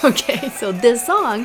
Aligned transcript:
Okay, 0.04 0.48
so 0.48 0.72
this 0.72 1.04
song, 1.04 1.40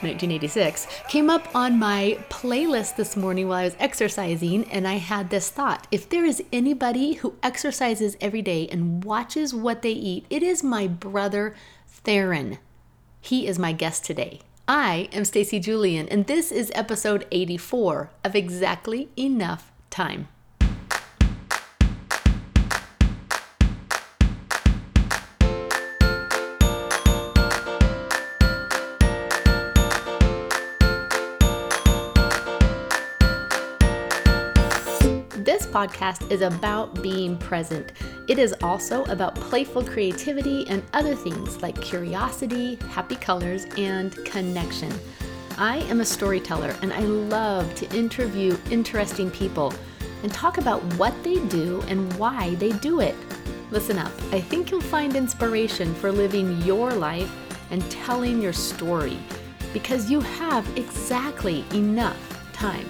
1986, 0.00 0.88
came 1.08 1.30
up 1.30 1.54
on 1.54 1.78
my 1.78 2.18
playlist 2.28 2.96
this 2.96 3.16
morning 3.16 3.46
while 3.46 3.58
I 3.58 3.64
was 3.66 3.76
exercising, 3.78 4.64
and 4.64 4.88
I 4.88 4.94
had 4.94 5.30
this 5.30 5.48
thought. 5.48 5.86
If 5.92 6.08
there 6.08 6.24
is 6.24 6.42
anybody 6.52 7.14
who 7.14 7.36
exercises 7.40 8.16
every 8.20 8.42
day 8.42 8.66
and 8.66 9.04
watches 9.04 9.54
what 9.54 9.82
they 9.82 9.92
eat, 9.92 10.26
it 10.28 10.42
is 10.42 10.64
my 10.64 10.88
brother 10.88 11.54
Theron. 11.86 12.58
He 13.20 13.46
is 13.46 13.60
my 13.60 13.70
guest 13.70 14.04
today. 14.04 14.40
I 14.66 15.08
am 15.12 15.24
Stacy 15.24 15.60
Julian, 15.60 16.08
and 16.08 16.26
this 16.26 16.50
is 16.50 16.72
episode 16.74 17.28
84 17.30 18.10
of 18.24 18.34
Exactly 18.34 19.08
Enough 19.16 19.70
Time. 19.88 20.26
Podcast 35.78 36.28
is 36.28 36.40
about 36.40 37.04
being 37.04 37.36
present. 37.38 37.92
It 38.26 38.36
is 38.40 38.52
also 38.64 39.04
about 39.04 39.36
playful 39.36 39.84
creativity 39.84 40.66
and 40.66 40.82
other 40.92 41.14
things 41.14 41.62
like 41.62 41.80
curiosity, 41.80 42.74
happy 42.90 43.14
colors, 43.14 43.64
and 43.76 44.12
connection. 44.24 44.92
I 45.56 45.76
am 45.88 46.00
a 46.00 46.04
storyteller 46.04 46.74
and 46.82 46.92
I 46.92 47.02
love 47.02 47.72
to 47.76 47.96
interview 47.96 48.56
interesting 48.72 49.30
people 49.30 49.72
and 50.24 50.34
talk 50.34 50.58
about 50.58 50.82
what 50.94 51.14
they 51.22 51.38
do 51.46 51.80
and 51.82 52.12
why 52.14 52.56
they 52.56 52.72
do 52.72 52.98
it. 52.98 53.14
Listen 53.70 53.98
up, 53.98 54.10
I 54.32 54.40
think 54.40 54.72
you'll 54.72 54.80
find 54.80 55.14
inspiration 55.14 55.94
for 55.94 56.10
living 56.10 56.60
your 56.62 56.90
life 56.92 57.32
and 57.70 57.88
telling 57.88 58.42
your 58.42 58.52
story 58.52 59.16
because 59.72 60.10
you 60.10 60.20
have 60.22 60.66
exactly 60.76 61.64
enough 61.72 62.18
time. 62.52 62.88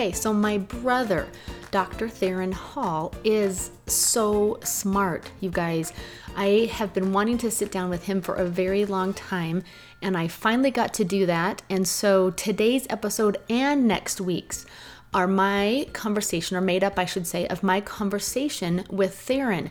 Okay, 0.00 0.12
so 0.12 0.32
my 0.32 0.56
brother, 0.56 1.28
Dr. 1.70 2.08
Theron 2.08 2.52
Hall, 2.52 3.12
is 3.22 3.70
so 3.86 4.58
smart, 4.64 5.30
you 5.40 5.50
guys. 5.50 5.92
I 6.34 6.70
have 6.72 6.94
been 6.94 7.12
wanting 7.12 7.36
to 7.36 7.50
sit 7.50 7.70
down 7.70 7.90
with 7.90 8.04
him 8.04 8.22
for 8.22 8.34
a 8.36 8.46
very 8.46 8.86
long 8.86 9.12
time, 9.12 9.62
and 10.00 10.16
I 10.16 10.26
finally 10.26 10.70
got 10.70 10.94
to 10.94 11.04
do 11.04 11.26
that. 11.26 11.60
And 11.68 11.86
so 11.86 12.30
today's 12.30 12.86
episode 12.88 13.36
and 13.50 13.86
next 13.86 14.22
week's 14.22 14.64
are 15.12 15.26
my 15.26 15.86
conversation, 15.92 16.56
or 16.56 16.62
made 16.62 16.82
up, 16.82 16.98
I 16.98 17.04
should 17.04 17.26
say, 17.26 17.46
of 17.48 17.62
my 17.62 17.82
conversation 17.82 18.86
with 18.88 19.14
Theron. 19.14 19.70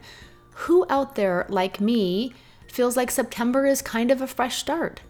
Who 0.51 0.85
out 0.91 1.15
there, 1.15 1.47
like 1.49 1.81
me, 1.81 2.35
feels 2.67 2.95
like 2.95 3.09
September 3.09 3.65
is 3.65 3.81
kind 3.81 4.11
of 4.11 4.21
a 4.21 4.27
fresh 4.27 4.57
start? 4.57 5.01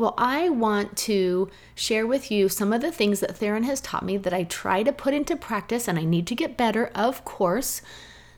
Well, 0.00 0.14
I 0.16 0.48
want 0.48 0.96
to 1.08 1.50
share 1.74 2.06
with 2.06 2.30
you 2.30 2.48
some 2.48 2.72
of 2.72 2.80
the 2.80 2.90
things 2.90 3.20
that 3.20 3.36
Theron 3.36 3.64
has 3.64 3.82
taught 3.82 4.02
me 4.02 4.16
that 4.16 4.32
I 4.32 4.44
try 4.44 4.82
to 4.82 4.94
put 4.94 5.12
into 5.12 5.36
practice, 5.36 5.86
and 5.86 5.98
I 5.98 6.04
need 6.04 6.26
to 6.28 6.34
get 6.34 6.56
better, 6.56 6.90
of 6.94 7.22
course, 7.26 7.82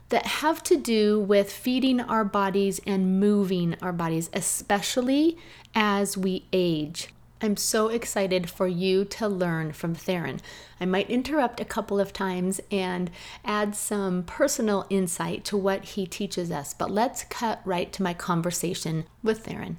that 0.08 0.26
have 0.26 0.64
to 0.64 0.76
do 0.76 1.20
with 1.20 1.52
feeding 1.52 2.00
our 2.00 2.24
bodies 2.24 2.80
and 2.84 3.20
moving 3.20 3.76
our 3.80 3.92
bodies, 3.92 4.28
especially 4.32 5.38
as 5.72 6.16
we 6.16 6.46
age. 6.52 7.10
I'm 7.40 7.56
so 7.56 7.86
excited 7.86 8.50
for 8.50 8.66
you 8.66 9.04
to 9.04 9.28
learn 9.28 9.72
from 9.72 9.94
Theron. 9.94 10.40
I 10.80 10.84
might 10.86 11.10
interrupt 11.10 11.60
a 11.60 11.64
couple 11.64 12.00
of 12.00 12.12
times 12.12 12.60
and 12.72 13.08
add 13.44 13.76
some 13.76 14.24
personal 14.24 14.84
insight 14.90 15.44
to 15.44 15.56
what 15.56 15.84
he 15.84 16.08
teaches 16.08 16.50
us, 16.50 16.74
but 16.74 16.90
let's 16.90 17.22
cut 17.22 17.60
right 17.64 17.92
to 17.92 18.02
my 18.02 18.14
conversation 18.14 19.04
with 19.22 19.44
Theron. 19.44 19.78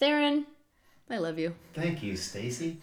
Theron, 0.00 0.46
I 1.10 1.18
love 1.18 1.38
you. 1.38 1.54
Thank 1.74 2.02
you, 2.02 2.16
Stacy. 2.16 2.78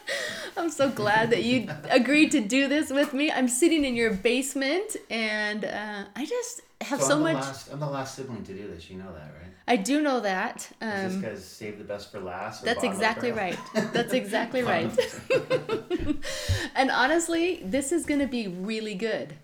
I'm 0.56 0.70
so 0.70 0.90
glad 0.90 1.30
that 1.30 1.44
you 1.44 1.68
agreed 1.88 2.32
to 2.32 2.40
do 2.40 2.66
this 2.66 2.90
with 2.90 3.14
me. 3.14 3.30
I'm 3.30 3.46
sitting 3.46 3.84
in 3.84 3.94
your 3.94 4.12
basement 4.12 4.96
and 5.08 5.64
uh, 5.64 6.04
I 6.16 6.26
just 6.26 6.62
have 6.80 7.00
so, 7.00 7.14
I'm 7.14 7.22
much. 7.22 7.34
Last, 7.34 7.72
I'm 7.72 7.78
the 7.78 7.86
last 7.86 8.16
sibling 8.16 8.42
to 8.44 8.52
do 8.52 8.66
this. 8.66 8.90
You 8.90 8.98
know 8.98 9.12
that, 9.12 9.32
right? 9.40 9.52
I 9.68 9.76
do 9.76 10.02
know 10.02 10.18
that. 10.20 10.56
Is 10.56 10.68
this 10.80 11.14
Um, 11.14 11.20
because 11.20 11.44
save 11.44 11.78
the 11.78 11.84
best 11.84 12.10
for 12.10 12.18
last? 12.18 12.64
that's 12.64 12.82
exactly 12.82 13.30
right. 13.30 13.58
That's 13.92 14.12
exactly 14.12 14.62
right. 14.74 14.90
and 16.74 16.90
honestly, 16.90 17.62
this 17.64 17.92
is 17.92 18.06
going 18.06 18.20
to 18.20 18.26
be 18.26 18.48
really 18.48 18.94
good 18.96 19.36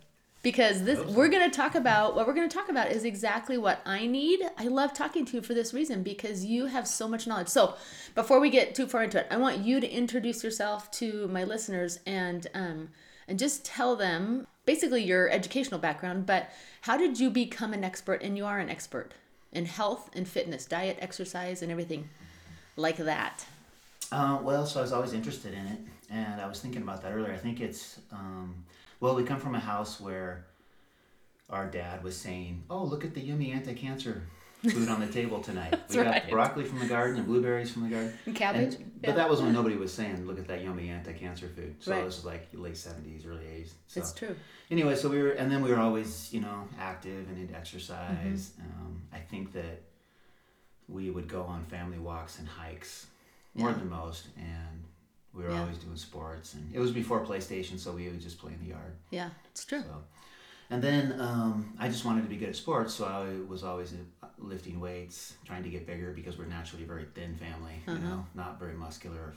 because 0.45 0.85
this 0.85 1.05
we're 1.07 1.29
going 1.29 1.51
to 1.51 1.57
talk 1.57 1.75
about 1.75 2.15
what 2.15 2.29
we're 2.29 2.35
going 2.35 2.49
to 2.49 2.57
talk 2.57 2.69
about 2.69 2.93
is 2.93 3.03
exactly 3.05 3.59
what 3.59 3.81
I 3.85 4.07
need. 4.07 4.41
I 4.57 4.69
love 4.69 4.93
talking 4.93 5.25
to 5.25 5.37
you 5.39 5.43
for 5.43 5.55
this 5.55 5.75
reason 5.75 6.05
because 6.05 6.45
you 6.45 6.67
have 6.67 6.87
so 6.87 7.09
much 7.09 7.27
knowledge. 7.27 7.49
So, 7.49 7.75
before 8.15 8.39
we 8.39 8.51
get 8.51 8.77
too 8.77 8.87
far 8.87 9.03
into 9.03 9.19
it, 9.19 9.27
I 9.31 9.39
want 9.39 9.59
you 9.59 9.81
to 9.81 9.91
introduce 9.91 10.45
yourself 10.45 10.93
to 10.93 11.27
my 11.27 11.43
listeners 11.43 11.99
and 12.07 12.47
um 12.55 12.91
and 13.27 13.41
just 13.41 13.65
tell 13.65 13.97
them 13.97 14.47
basically 14.67 15.03
your 15.03 15.29
educational 15.29 15.81
background, 15.81 16.27
but 16.27 16.51
how 16.83 16.97
did 16.97 17.19
you 17.19 17.31
become 17.31 17.73
an 17.73 17.83
expert 17.83 18.23
and 18.23 18.37
you 18.37 18.47
are 18.47 18.61
an 18.61 18.71
expert 18.71 19.13
in 19.55 19.65
health 19.65 20.11
and 20.15 20.29
fitness, 20.29 20.67
diet, 20.67 20.99
exercise 21.01 21.63
and 21.63 21.71
everything 21.71 22.09
like 22.77 22.97
that. 22.97 23.47
Uh, 24.13 24.39
well, 24.43 24.67
so 24.67 24.81
I 24.81 24.83
was 24.83 24.93
always 24.93 25.13
interested 25.13 25.55
in 25.55 25.67
it, 25.67 25.79
and 26.11 26.41
I 26.41 26.47
was 26.47 26.61
thinking 26.61 26.83
about 26.83 27.03
that 27.03 27.13
earlier. 27.13 27.33
I 27.33 27.37
think 27.37 27.61
it's 27.61 28.01
um, 28.13 28.55
well, 29.01 29.15
we 29.15 29.25
come 29.25 29.41
from 29.41 29.55
a 29.55 29.61
house 29.61 30.01
where 30.01 30.47
our 31.51 31.67
dad 31.67 32.03
was 32.03 32.17
saying, 32.17 32.65
"Oh, 32.71 32.85
look 32.85 33.05
at 33.05 33.15
the 33.15 33.21
yummy 33.21 33.53
anti-cancer 33.53 34.23
food 34.63 34.89
on 34.89 34.99
the 35.01 35.07
table 35.07 35.41
tonight. 35.41 35.79
We 35.91 35.97
got 35.97 36.07
right. 36.07 36.31
broccoli 36.31 36.65
from 36.65 36.79
the 36.79 36.87
garden 36.87 37.17
and 37.19 37.27
blueberries 37.27 37.71
from 37.71 37.83
the 37.83 37.89
garden." 37.91 38.13
And 38.27 38.35
cabbage. 38.35 38.75
And- 38.75 38.91
Yeah. 39.03 39.11
But 39.11 39.17
that 39.17 39.29
was 39.29 39.43
when 39.43 39.53
nobody 39.53 39.77
was 39.77 39.93
saying, 39.93 40.27
"Look 40.27 40.39
at 40.39 40.49
that 40.49 40.63
yummy 40.63 40.89
anti-cancer 40.89 41.49
food." 41.49 41.77
So 41.81 41.93
Right. 41.93 42.05
this 42.05 42.17
was 42.17 42.25
like 42.25 42.49
late 42.55 42.77
seventies, 42.79 43.27
early 43.27 43.47
eighties. 43.47 43.75
So 43.87 44.01
It's 44.01 44.13
true. 44.15 44.35
anyway, 44.71 44.95
so 44.97 45.11
we 45.11 45.21
were, 45.23 45.33
and 45.33 45.53
then 45.53 45.63
we 45.63 45.71
were 45.71 45.79
always, 45.79 46.33
you 46.33 46.41
know, 46.41 46.67
active 46.79 47.29
and 47.29 47.37
into 47.39 47.55
exercise. 47.55 48.53
Mm-hmm. 48.59 48.87
Um, 48.87 49.03
I 49.13 49.19
think 49.19 49.53
that 49.53 49.83
we 50.89 51.11
would 51.11 51.29
go 51.29 51.43
on 51.43 51.65
family 51.65 51.99
walks 51.99 52.39
and 52.39 52.49
hikes 52.49 53.07
more 53.55 53.71
Yeah. 53.71 53.77
than 53.77 53.91
most, 53.91 54.29
and 54.39 54.85
we 55.35 55.43
were 55.45 55.51
Yeah. 55.51 55.61
always 55.63 55.79
doing 55.79 55.97
sports. 55.97 56.55
And 56.55 56.75
it 56.75 56.79
was 56.79 56.91
before 56.93 57.25
PlayStation, 57.27 57.79
so 57.79 57.93
we 57.93 58.09
would 58.09 58.21
just 58.21 58.39
play 58.39 58.53
in 58.53 58.61
the 58.61 58.71
yard. 58.71 58.95
Yeah, 59.11 59.31
it's 59.51 59.65
true. 59.65 59.83
So, 59.83 60.03
and 60.71 60.83
then 60.83 61.21
um, 61.21 61.75
I 61.79 61.89
just 61.89 62.05
wanted 62.05 62.23
to 62.23 62.29
be 62.29 62.37
good 62.37 62.49
at 62.51 62.57
sports, 62.57 62.95
so 62.95 63.05
I 63.05 63.49
was 63.49 63.63
always 63.65 63.93
uh, 63.93 64.27
lifting 64.39 64.81
weights, 64.81 65.35
trying 65.45 65.63
to 65.65 65.69
get 65.69 65.87
bigger 65.87 66.13
because 66.13 66.39
we're 66.39 66.47
naturally 66.47 66.85
a 66.85 66.87
very 66.87 67.05
thin 67.15 67.37
family. 67.37 67.83
You 67.87 67.93
Uh-huh. 67.95 68.03
know, 68.09 68.27
not 68.35 68.59
very 68.59 68.75
muscular. 68.75 69.35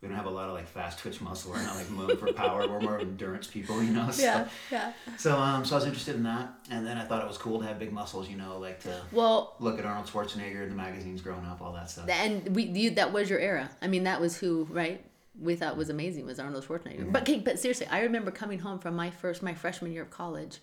We 0.00 0.08
don't 0.08 0.16
have 0.18 0.26
a 0.26 0.30
lot 0.30 0.48
of 0.48 0.54
like 0.54 0.66
fast 0.68 0.98
twitch 0.98 1.22
muscle. 1.22 1.50
We're 1.52 1.62
not 1.62 1.76
like 1.76 1.88
moving 1.90 2.18
for 2.18 2.30
power. 2.32 2.68
We're 2.68 2.80
more 2.80 2.98
endurance 2.98 3.46
people, 3.46 3.82
you 3.82 3.90
know. 3.90 4.10
So, 4.12 4.22
Yeah, 4.22 4.48
yeah. 4.70 4.92
so 5.16 5.38
um, 5.38 5.64
so 5.64 5.76
I 5.76 5.78
was 5.78 5.86
interested 5.86 6.14
in 6.16 6.24
that, 6.24 6.52
and 6.70 6.86
then 6.86 6.98
I 6.98 7.04
thought 7.06 7.22
it 7.22 7.28
was 7.28 7.38
cool 7.38 7.60
to 7.60 7.66
have 7.66 7.78
big 7.78 7.90
muscles, 7.92 8.28
you 8.28 8.36
know, 8.36 8.58
like 8.58 8.80
to 8.80 9.00
Well, 9.12 9.54
look 9.60 9.78
at 9.78 9.86
Arnold 9.86 10.06
Schwarzenegger 10.08 10.62
in 10.64 10.68
the 10.68 10.74
magazines 10.74 11.22
growing 11.22 11.46
up, 11.46 11.62
all 11.62 11.72
that 11.72 11.88
stuff. 11.90 12.06
and 12.10 12.54
we 12.54 12.64
you, 12.64 12.90
that 12.90 13.12
was 13.12 13.30
your 13.30 13.38
era. 13.38 13.70
I 13.80 13.86
mean, 13.86 14.04
that 14.04 14.20
was 14.20 14.36
who 14.36 14.66
right 14.70 15.02
we 15.40 15.56
thought 15.56 15.76
was 15.76 15.88
amazing 15.90 16.26
was 16.26 16.38
Arnold 16.38 16.64
Schwarzenegger. 16.66 17.10
But 17.12 17.22
okay, 17.22 17.38
but 17.40 17.58
seriously, 17.58 17.86
I 17.90 18.00
remember 18.02 18.30
coming 18.30 18.58
home 18.60 18.78
from 18.78 18.94
my 18.96 19.10
first 19.10 19.42
my 19.42 19.54
freshman 19.54 19.92
year 19.92 20.02
of 20.02 20.10
college, 20.10 20.58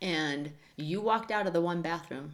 and 0.00 0.52
you 0.76 1.00
walked 1.00 1.30
out 1.30 1.46
of 1.46 1.52
the 1.52 1.60
one 1.60 1.82
bathroom 1.82 2.32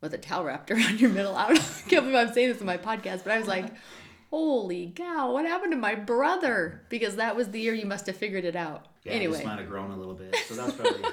with 0.00 0.12
a 0.14 0.18
towel 0.18 0.44
wrapped 0.44 0.70
around 0.72 1.00
your 1.00 1.10
middle. 1.10 1.34
I 1.36 1.48
don't 1.48 1.58
I 1.58 1.88
can't 1.88 2.04
believe 2.04 2.14
I'm 2.14 2.32
saying 2.34 2.48
this 2.50 2.60
in 2.60 2.66
my 2.66 2.76
podcast, 2.78 3.24
but 3.24 3.32
I 3.32 3.38
was 3.38 3.48
like. 3.48 3.66
Holy 4.30 4.90
cow, 4.96 5.32
what 5.32 5.44
happened 5.46 5.70
to 5.70 5.78
my 5.78 5.94
brother? 5.94 6.82
Because 6.88 7.16
that 7.16 7.36
was 7.36 7.52
the 7.52 7.60
year 7.60 7.72
you 7.72 7.86
must 7.86 8.06
have 8.06 8.16
figured 8.16 8.44
it 8.44 8.56
out. 8.56 8.86
yeah, 9.04 9.12
anyway, 9.12 9.34
just 9.34 9.44
might 9.44 9.60
have 9.60 9.68
grown 9.68 9.92
a 9.92 9.96
little 9.96 10.14
bit, 10.14 10.34
so 10.48 10.54
that's 10.54 10.72
probably. 10.72 11.04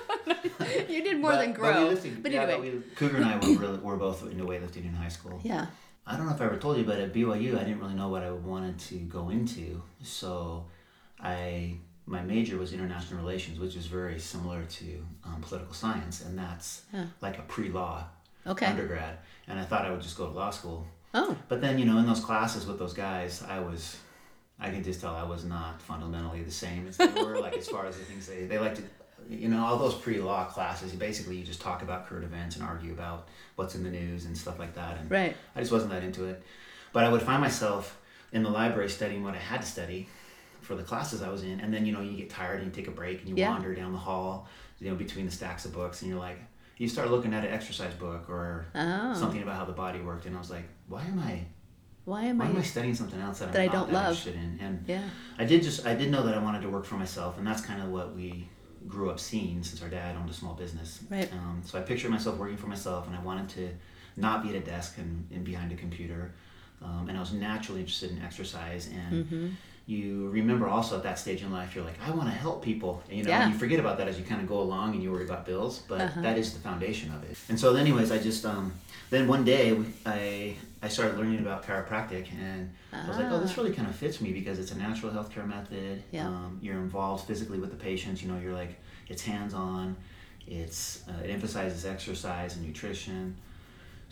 you 0.89 1.03
did 1.03 1.19
more 1.19 1.30
but- 1.33 1.38
than 1.42 1.51
but 1.51 1.59
grow. 1.59 1.83
we 1.83 1.89
lifted- 1.89 2.24
But, 2.24 2.31
yeah, 2.31 2.42
anyway. 2.45 2.71
we, 2.77 2.81
Cougar 2.95 3.18
and 3.18 3.25
I 3.25 3.38
were 3.38 3.53
really, 3.59 3.77
were 3.77 3.95
both 3.95 4.24
into 4.24 4.44
weightlifting 4.44 4.86
in 4.88 4.95
high 4.95 5.09
school. 5.09 5.39
yeah. 5.44 5.68
I 6.06 6.18
don't 6.18 6.25
know 6.27 6.33
if 6.33 6.42
I 6.42 6.45
ever 6.45 6.57
told 6.57 6.77
you, 6.77 6.83
but 6.83 7.00
at 7.00 7.13
BYU, 7.13 7.56
I 7.57 7.63
didn't 7.63 7.80
really 7.80 7.94
know 7.94 8.09
what 8.09 8.24
I 8.24 8.31
wanted 8.31 8.80
to 8.80 8.95
go 8.95 9.30
into. 9.30 9.81
So, 10.03 10.65
I 11.19 11.75
my 12.07 12.21
major 12.21 12.57
was 12.57 12.74
international 12.74 13.19
relations, 13.21 13.59
which 13.59 13.75
is 13.75 13.86
very 13.86 14.19
similar 14.19 14.63
to 14.65 15.06
um, 15.24 15.39
political 15.42 15.74
science, 15.74 16.21
and 16.25 16.38
that's 16.38 16.81
Yeah. 16.92 17.06
like 17.21 17.38
a 17.38 17.44
pre-law 17.44 18.03
Okay. 18.48 18.65
undergrad. 18.65 19.19
And 19.48 19.59
I 19.59 19.63
thought 19.63 19.86
I 19.86 19.92
would 19.92 20.01
just 20.01 20.18
go 20.18 20.25
to 20.25 20.31
law 20.33 20.50
school. 20.50 20.88
Oh, 21.13 21.38
But 21.48 21.62
then, 21.62 21.77
you 21.77 21.86
know, 21.86 21.98
in 22.00 22.07
those 22.07 22.19
classes 22.19 22.65
with 22.65 22.80
those 22.80 22.94
guys, 22.94 23.44
I 23.48 23.59
was, 23.59 23.98
I 24.59 24.71
could 24.71 24.83
just 24.83 25.00
tell 25.00 25.13
I 25.15 25.24
was 25.24 25.45
not 25.45 25.81
fundamentally 25.81 26.42
the 26.42 26.51
same 26.51 26.88
as 26.88 26.98
they 26.98 27.06
were. 27.07 27.39
like 27.39 27.56
as 27.56 27.68
far 27.69 27.86
as 27.86 27.98
the 27.98 28.03
things 28.06 28.25
they 28.27 28.45
they 28.45 28.57
like 28.57 28.75
to, 28.75 28.81
you 29.29 29.47
know, 29.47 29.63
all 29.65 29.77
those 29.77 29.95
pre-law 29.95 30.45
classes. 30.45 30.91
Basically, 30.94 31.38
you 31.38 31.44
just 31.44 31.62
talk 31.62 31.81
about 31.81 32.07
current 32.07 32.23
events 32.25 32.56
and 32.56 32.65
argue 32.65 32.91
about 32.91 33.27
what's 33.56 33.75
in 33.75 33.83
the 33.83 33.89
news 33.89 34.25
and 34.25 34.38
stuff 34.38 34.59
like 34.59 34.75
that. 34.75 34.97
And 35.00 35.09
right. 35.12 35.35
I 35.56 35.59
just 35.59 35.71
wasn't 35.71 35.91
that 35.91 36.03
into 36.03 36.25
it. 36.25 36.44
But 36.94 37.03
I 37.06 37.09
would 37.12 37.21
find 37.21 37.41
myself 37.41 37.97
in 38.33 38.44
the 38.44 38.50
library 38.50 38.89
studying 38.89 39.23
what 39.23 39.33
I 39.33 39.38
had 39.39 39.62
to 39.62 39.68
study, 39.68 40.07
for 40.62 40.75
the 40.75 40.83
classes 40.83 41.21
I 41.21 41.29
was 41.29 41.44
in, 41.44 41.59
and 41.59 41.73
then 41.73 41.85
you 41.85 41.91
know 41.91 42.01
you 42.01 42.15
get 42.15 42.29
tired 42.29 42.62
and 42.62 42.65
you 42.68 42.71
take 42.71 42.88
a 42.88 42.95
break 42.95 43.19
and 43.21 43.29
you 43.29 43.35
Yeah. 43.35 43.50
wander 43.50 43.73
down 43.73 43.91
the 43.94 43.97
hall, 43.97 44.47
you 44.79 44.89
know, 44.89 44.95
between 44.95 45.25
the 45.25 45.31
stacks 45.31 45.65
of 45.65 45.74
books, 45.74 46.01
and 46.01 46.09
you're 46.12 46.19
like, 46.19 46.38
you 46.77 46.88
start 46.88 47.09
looking 47.12 47.33
at 47.33 47.44
an 47.44 47.51
exercise 47.51 47.94
book 47.95 48.29
or 48.29 48.65
Oh. 48.75 49.13
something 49.13 49.41
about 49.41 49.56
how 49.56 49.65
the 49.65 49.74
body 49.74 50.00
worked, 50.00 50.25
and 50.27 50.35
I 50.35 50.39
was 50.39 50.50
like, 50.51 50.65
why 50.88 51.01
am 51.03 51.19
I 51.19 51.45
Why 52.06 52.24
am 52.25 52.38
why 52.39 52.45
am 52.45 52.56
I 52.56 52.59
I? 52.59 52.63
studying 52.63 52.95
something 52.95 53.19
else 53.21 53.39
that, 53.39 53.51
That 53.53 53.59
I 53.59 53.63
I'm 53.63 53.67
not 53.67 53.74
don't 53.74 53.88
that 53.88 53.94
love. 53.94 54.09
interested 54.09 54.35
in? 54.35 54.59
And 54.62 54.83
Yeah. 54.88 55.03
I 55.38 55.45
did 55.45 55.62
just 55.63 55.85
I 55.85 55.94
did 55.95 56.09
know 56.12 56.24
that 56.24 56.35
I 56.35 56.41
wanted 56.41 56.62
to 56.62 56.69
work 56.69 56.85
for 56.85 56.95
myself, 56.95 57.38
and 57.38 57.45
that's 57.45 57.62
kind 57.62 57.81
of 57.81 57.89
what 57.89 58.15
we 58.15 58.47
grew 58.88 59.10
up 59.10 59.19
seeing 59.19 59.63
since 59.63 59.81
our 59.81 59.89
dad 59.89 60.16
owned 60.16 60.30
a 60.30 60.33
small 60.33 60.54
business. 60.54 61.00
Right. 61.10 61.31
Um, 61.33 61.62
so 61.66 61.78
I 61.78 61.81
pictured 61.81 62.12
myself 62.12 62.38
working 62.38 62.57
for 62.57 62.68
myself, 62.68 63.07
and 63.07 63.16
I 63.16 63.22
wanted 63.22 63.50
to 63.50 63.69
not 64.18 64.44
be 64.44 64.50
at 64.50 64.56
a 64.56 64.60
desk 64.60 64.98
and, 64.98 65.28
and 65.31 65.44
behind 65.44 65.72
a 65.72 65.75
computer. 65.75 66.33
Um, 66.81 67.07
and 67.10 67.18
I 67.18 67.22
was 67.22 67.31
naturally 67.33 67.80
interested 67.81 68.12
in 68.12 68.22
exercise. 68.22 68.88
And 68.88 69.25
Mm-hmm. 69.25 69.48
You 69.91 70.29
remember 70.29 70.67
also 70.69 70.95
at 70.95 71.03
that 71.03 71.19
stage 71.19 71.41
in 71.41 71.51
life, 71.51 71.75
you're 71.75 71.83
like, 71.83 71.99
I 72.07 72.11
want 72.11 72.29
to 72.29 72.33
help 72.45 72.63
people. 72.63 73.03
And, 73.09 73.17
you 73.17 73.23
know, 73.23 73.29
Yeah. 73.29 73.49
you 73.49 73.55
forget 73.57 73.79
about 73.79 73.97
that 73.97 74.07
as 74.07 74.17
you 74.17 74.23
kind 74.23 74.41
of 74.41 74.47
go 74.47 74.59
along 74.61 74.93
and 74.93 75.03
you 75.03 75.11
worry 75.11 75.25
about 75.25 75.45
bills, 75.45 75.79
but 75.88 75.99
Uh-huh. 76.01 76.21
that 76.21 76.38
is 76.38 76.53
the 76.53 76.59
foundation 76.59 77.11
of 77.11 77.23
it. 77.29 77.35
And 77.49 77.59
so, 77.59 77.75
anyways, 77.75 78.09
I 78.11 78.17
just 78.19 78.45
um, 78.45 78.71
then 79.09 79.27
one 79.27 79.43
day 79.43 79.77
I 80.05 80.55
I 80.83 80.88
started 80.88 81.17
learning 81.19 81.39
about 81.39 81.59
chiropractic, 81.67 82.25
and 82.49 82.71
I 82.93 83.07
was 83.07 83.17
like, 83.17 83.29
oh, 83.29 83.39
this 83.39 83.51
Ah. 83.51 83.61
really 83.61 83.73
kind 83.75 83.88
of 83.88 83.95
fits 83.95 84.19
me 84.21 84.31
because 84.39 84.57
it's 84.61 84.71
a 84.71 84.77
natural 84.77 85.11
healthcare 85.11 85.47
method. 85.57 86.01
Yeah. 86.11 86.27
Um, 86.27 86.57
you're 86.63 86.81
involved 86.88 87.27
physically 87.27 87.59
with 87.59 87.69
the 87.75 87.81
patients. 87.89 88.17
You 88.23 88.27
know, 88.31 88.39
you're 88.43 88.57
like 88.63 88.73
it's 89.11 89.23
hands 89.23 89.53
on. 89.53 89.95
It's 90.47 91.03
uh, 91.09 91.23
it 91.25 91.29
emphasizes 91.29 91.85
exercise 91.85 92.55
and 92.55 92.65
nutrition. 92.65 93.35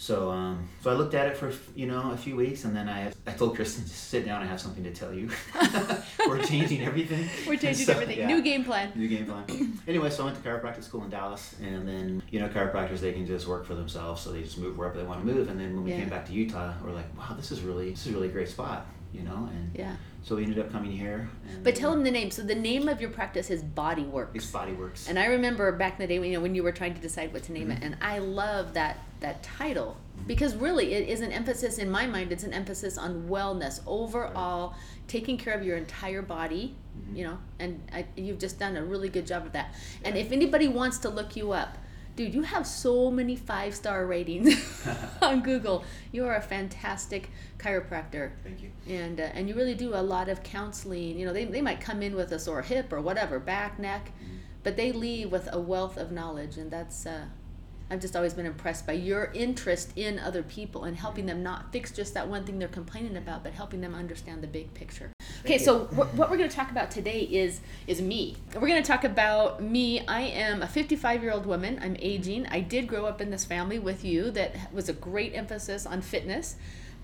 So 0.01 0.31
um, 0.31 0.69
so 0.81 0.89
I 0.89 0.93
looked 0.93 1.13
at 1.13 1.27
it 1.27 1.35
for 1.35 1.51
you 1.75 1.85
know 1.85 2.11
a 2.11 2.17
few 2.17 2.37
weeks, 2.37 2.63
and 2.63 2.73
then 2.73 2.87
I 2.87 3.11
I 3.27 3.31
told 3.33 3.55
Kristen 3.55 3.83
to 3.83 3.89
sit 3.89 4.23
down. 4.25 4.41
I 4.41 4.45
have 4.45 4.61
something 4.61 4.83
to 4.85 4.91
tell 4.93 5.13
you. 5.13 5.29
We're 6.25 6.41
changing 6.45 6.83
everything. 6.83 7.27
We're 7.47 7.57
changing 7.57 7.85
So, 7.85 7.91
everything. 7.93 8.17
yeah. 8.19 8.27
New 8.27 8.41
game 8.41 8.63
plan. 8.63 8.93
New 8.95 9.09
game 9.09 9.25
plan. 9.25 9.77
anyway, 9.89 10.09
so 10.09 10.23
I 10.23 10.27
went 10.27 10.41
to 10.41 10.49
chiropractic 10.49 10.85
school 10.85 11.03
in 11.03 11.09
Dallas, 11.09 11.53
and 11.61 11.85
then 11.85 12.23
you 12.31 12.39
know 12.39 12.47
chiropractors 12.47 12.99
they 12.99 13.11
can 13.11 13.27
just 13.27 13.45
work 13.45 13.65
for 13.65 13.75
themselves, 13.75 14.21
so 14.21 14.31
they 14.31 14.41
just 14.41 14.57
move 14.57 14.77
wherever 14.77 14.97
they 14.97 15.03
want 15.03 15.19
to 15.19 15.25
move. 15.33 15.49
And 15.49 15.59
then 15.59 15.75
when 15.75 15.83
we 15.83 15.91
Yeah. 15.91 15.97
came 15.99 16.09
back 16.09 16.25
to 16.27 16.31
Utah, 16.33 16.73
we're 16.81 16.91
like, 16.91 17.17
wow, 17.17 17.35
this 17.35 17.51
is 17.51 17.59
really 17.61 17.89
this 17.91 18.05
is 18.07 18.13
a 18.13 18.15
really 18.15 18.29
great 18.29 18.47
spot, 18.47 18.85
you 19.13 19.23
know. 19.23 19.49
And 19.53 19.69
Yeah. 19.75 19.95
So 20.21 20.35
we 20.35 20.43
ended 20.43 20.59
up 20.59 20.71
coming 20.71 20.91
here. 20.91 21.29
But 21.63 21.75
tell 21.75 21.93
him 21.93 22.03
the 22.03 22.11
name. 22.11 22.29
So 22.31 22.41
the 22.41 22.55
name 22.55 22.87
of 22.87 23.01
your 23.01 23.09
practice 23.09 23.49
is 23.49 23.63
Body 23.63 24.03
Works. 24.03 24.35
it's 24.35 24.51
Body 24.51 24.73
Works. 24.73 25.07
And 25.07 25.17
I 25.17 25.25
remember 25.25 25.71
back 25.71 25.93
in 25.93 25.99
the 25.99 26.07
day 26.07 26.19
when 26.19 26.29
you 26.29 26.37
know 26.37 26.41
when 26.41 26.55
you 26.55 26.63
were 26.63 26.71
trying 26.71 26.93
to 26.93 27.01
decide 27.01 27.33
what 27.33 27.43
to 27.43 27.51
name 27.53 27.69
Mm-hmm. 27.69 27.83
it, 27.83 27.83
and 27.83 27.97
I 28.01 28.19
love 28.19 28.73
that 28.73 28.99
that 29.19 29.43
title 29.43 29.97
because 30.27 30.55
really 30.55 30.93
it 30.93 31.09
is 31.09 31.21
an 31.21 31.31
emphasis 31.31 31.77
in 31.77 31.89
my 31.89 32.05
mind. 32.07 32.31
It's 32.31 32.43
an 32.43 32.53
emphasis 32.53 32.97
on 32.97 33.27
wellness 33.27 33.81
overall, 33.85 34.75
taking 35.07 35.37
care 35.37 35.53
of 35.53 35.63
your 35.65 35.77
entire 35.77 36.21
body. 36.21 36.75
Mm-hmm. 36.97 37.15
You 37.15 37.23
know, 37.25 37.37
and 37.59 37.81
I, 37.93 38.05
you've 38.15 38.39
just 38.39 38.59
done 38.59 38.75
a 38.77 38.83
really 38.83 39.09
good 39.09 39.25
job 39.25 39.45
of 39.45 39.53
that. 39.53 39.73
And 40.03 40.17
if 40.17 40.31
anybody 40.31 40.67
wants 40.67 40.97
to 40.99 41.09
look 41.09 41.35
you 41.35 41.51
up. 41.53 41.77
Dude, 42.19 42.33
you 42.33 42.41
have 42.41 42.67
so 42.67 43.09
many 43.09 43.37
five 43.37 43.73
star 43.73 44.05
ratings 44.05 44.85
on 45.21 45.41
Google. 45.41 45.85
You 46.11 46.25
are 46.25 46.35
a 46.35 46.41
fantastic 46.41 47.29
chiropractor 47.57 48.31
Thank 48.43 48.61
you. 48.61 48.71
and 48.87 49.21
uh, 49.21 49.29
and 49.33 49.47
you 49.47 49.55
really 49.55 49.73
do 49.73 49.93
a 49.93 50.03
lot 50.03 50.27
of 50.27 50.43
counseling 50.43 51.17
you 51.17 51.25
know 51.25 51.31
they, 51.31 51.45
they 51.45 51.61
might 51.61 51.79
come 51.79 52.03
in 52.03 52.15
with 52.15 52.33
a 52.33 52.39
sore 52.39 52.61
hip 52.61 52.91
or 52.91 52.99
whatever 52.99 53.39
back 53.39 53.79
neck 53.79 54.11
but 54.63 54.75
they 54.75 54.91
leave 54.91 55.31
with 55.31 55.47
a 55.53 55.59
wealth 55.59 55.95
of 55.95 56.11
knowledge 56.11 56.57
and 56.57 56.69
that's 56.69 57.05
uh, 57.05 57.23
i've 57.89 57.99
just 57.99 58.15
always 58.15 58.33
been 58.33 58.45
impressed 58.45 58.85
by 58.85 58.93
your 58.93 59.31
interest 59.33 59.91
in 59.95 60.19
other 60.19 60.43
people 60.43 60.83
and 60.83 60.97
helping 60.97 61.25
them 61.25 61.43
not 61.43 61.71
fix 61.71 61.91
just 61.91 62.13
that 62.13 62.27
one 62.27 62.43
thing 62.43 62.59
they're 62.59 62.67
complaining 62.67 63.17
about 63.17 63.43
but 63.43 63.53
helping 63.53 63.81
them 63.81 63.95
understand 63.95 64.41
the 64.41 64.47
big 64.47 64.73
picture. 64.73 65.11
Okay 65.45 65.57
so 65.57 65.85
wh- 65.85 66.17
what 66.17 66.29
we're 66.29 66.37
going 66.37 66.49
to 66.49 66.55
talk 66.55 66.71
about 66.71 66.91
today 66.91 67.21
is 67.21 67.61
is 67.87 68.01
me. 68.01 68.35
We're 68.53 68.67
going 68.67 68.81
to 68.81 68.87
talk 68.87 69.03
about 69.03 69.61
me. 69.63 70.05
I 70.07 70.21
am 70.21 70.61
a 70.61 70.67
55 70.67 71.23
year 71.23 71.31
old 71.31 71.45
woman. 71.45 71.79
I'm 71.81 71.95
aging. 71.99 72.47
I 72.47 72.59
did 72.59 72.87
grow 72.87 73.05
up 73.05 73.21
in 73.21 73.29
this 73.29 73.45
family 73.45 73.79
with 73.79 74.03
you 74.03 74.31
that 74.31 74.55
was 74.73 74.89
a 74.89 74.93
great 74.93 75.33
emphasis 75.33 75.85
on 75.85 76.01
fitness 76.01 76.55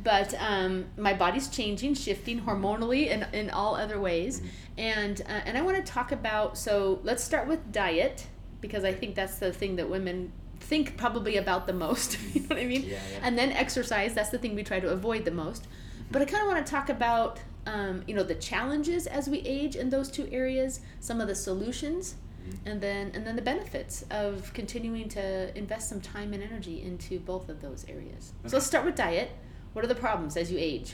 but 0.04 0.34
um, 0.40 0.86
my 0.98 1.14
body's 1.14 1.48
changing, 1.48 1.94
shifting 1.94 2.42
hormonally 2.42 3.10
and 3.10 3.28
in 3.34 3.50
all 3.50 3.76
other 3.76 4.00
ways. 4.00 4.42
And 4.78 5.22
uh, 5.22 5.42
and 5.46 5.58
I 5.58 5.62
want 5.62 5.78
to 5.78 5.92
talk 5.92 6.12
about. 6.12 6.58
So 6.58 7.00
let's 7.04 7.24
start 7.24 7.48
with 7.48 7.72
diet 7.72 8.28
because 8.62 8.84
I 8.84 8.94
think 8.94 9.16
that's 9.16 9.40
the 9.40 9.54
thing 9.54 9.78
that 9.78 9.90
women 9.90 10.32
think 10.66 10.98
probably 10.98 11.38
about 11.38 11.68
the 11.68 11.74
most. 11.74 12.18
you 12.34 12.42
know 12.42 12.48
what 12.48 12.60
I 12.60 12.66
mean? 12.66 12.84
Yeah, 12.84 13.00
yeah. 13.12 13.20
And 13.22 13.38
then 13.38 13.52
exercise. 13.52 14.14
That's 14.14 14.30
the 14.30 14.38
thing 14.38 14.56
we 14.56 14.64
try 14.64 14.80
to 14.80 14.90
avoid 14.90 15.26
the 15.26 15.32
most. 15.32 15.68
But 16.12 16.22
I 16.22 16.26
kind 16.26 16.42
of 16.42 16.48
want 16.48 16.66
to 16.66 16.72
talk 16.72 16.90
about 16.90 17.40
um, 17.66 18.04
you 18.08 18.14
know 18.14 18.24
the 18.24 18.36
challenges 18.36 19.08
as 19.08 19.28
we 19.28 19.40
age 19.40 19.76
in 19.76 19.90
those 19.90 20.12
two 20.12 20.28
areas, 20.32 20.82
some 21.00 21.22
of 21.22 21.28
the 21.28 21.36
solutions. 21.36 22.16
And 22.64 22.80
then, 22.80 23.10
and 23.16 23.26
then 23.26 23.36
the 23.36 23.42
benefits 23.42 24.06
of 24.12 24.54
continuing 24.54 25.10
to 25.10 25.58
invest 25.58 25.90
some 25.90 26.00
time 26.00 26.32
and 26.32 26.44
energy 26.44 26.84
into 26.84 27.20
both 27.20 27.50
of 27.50 27.60
those 27.60 27.88
areas. 27.90 28.34
So 28.46 28.58
let's 28.58 28.68
start 28.68 28.86
with 28.86 28.94
diet. 28.94 29.32
What 29.74 29.84
are 29.84 29.88
the 29.88 29.96
problems 29.96 30.38
as 30.38 30.52
you 30.52 30.60
age? 30.60 30.94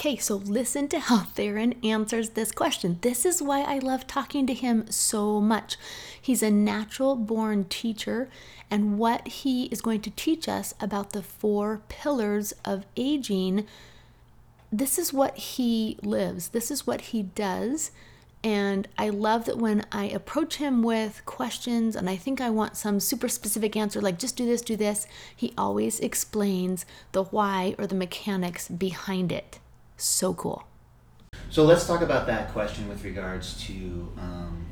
Okay, 0.00 0.16
so 0.16 0.36
listen 0.36 0.86
to 0.90 1.00
how 1.00 1.24
Theron 1.24 1.74
answers 1.82 2.30
this 2.30 2.52
question. 2.52 2.98
This 3.00 3.26
is 3.26 3.42
why 3.42 3.62
I 3.62 3.80
love 3.80 4.06
talking 4.06 4.46
to 4.46 4.54
him 4.54 4.88
so 4.88 5.40
much. 5.40 5.76
He's 6.22 6.40
a 6.40 6.52
natural 6.52 7.16
born 7.16 7.64
teacher, 7.64 8.30
and 8.70 8.96
what 8.96 9.26
he 9.26 9.64
is 9.64 9.80
going 9.80 10.02
to 10.02 10.10
teach 10.10 10.48
us 10.48 10.72
about 10.80 11.10
the 11.10 11.22
four 11.24 11.82
pillars 11.88 12.54
of 12.64 12.86
aging, 12.96 13.66
this 14.70 15.00
is 15.00 15.12
what 15.12 15.36
he 15.36 15.98
lives, 16.00 16.50
this 16.50 16.70
is 16.70 16.86
what 16.86 17.00
he 17.00 17.24
does. 17.24 17.90
And 18.44 18.86
I 18.96 19.08
love 19.08 19.46
that 19.46 19.58
when 19.58 19.84
I 19.90 20.04
approach 20.04 20.58
him 20.58 20.80
with 20.80 21.22
questions 21.26 21.96
and 21.96 22.08
I 22.08 22.14
think 22.14 22.40
I 22.40 22.50
want 22.50 22.76
some 22.76 23.00
super 23.00 23.28
specific 23.28 23.74
answer, 23.74 24.00
like 24.00 24.20
just 24.20 24.36
do 24.36 24.46
this, 24.46 24.62
do 24.62 24.76
this, 24.76 25.08
he 25.34 25.52
always 25.58 25.98
explains 25.98 26.86
the 27.10 27.24
why 27.24 27.74
or 27.78 27.88
the 27.88 27.96
mechanics 27.96 28.68
behind 28.68 29.32
it. 29.32 29.58
So 29.98 30.32
cool. 30.34 30.64
So 31.50 31.64
let's 31.64 31.86
talk 31.86 32.00
about 32.02 32.26
that 32.28 32.52
question 32.52 32.88
with 32.88 33.04
regards 33.04 33.62
to 33.66 33.72
um, 34.18 34.64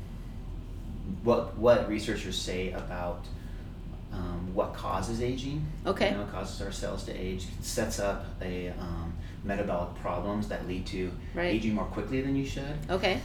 what 1.23 1.57
what 1.57 1.87
researchers 1.89 2.37
say 2.37 2.71
about 2.71 3.25
um, 4.13 4.53
what 4.55 4.73
causes 4.73 5.21
aging. 5.21 5.65
Okay. 5.85 6.11
You 6.11 6.17
know, 6.17 6.25
causes 6.25 6.61
our 6.61 6.71
cells 6.71 7.03
to 7.05 7.13
age. 7.13 7.45
Sets 7.61 7.99
up 7.99 8.25
a 8.41 8.69
um, 8.79 9.13
metabolic 9.43 9.95
problems 9.95 10.47
that 10.47 10.67
lead 10.67 10.85
to 10.87 11.11
Right. 11.35 11.53
aging 11.53 11.73
more 11.75 11.85
quickly 11.85 12.21
than 12.21 12.35
you 12.35 12.45
should. 12.45 12.77
Okay. 12.89 13.19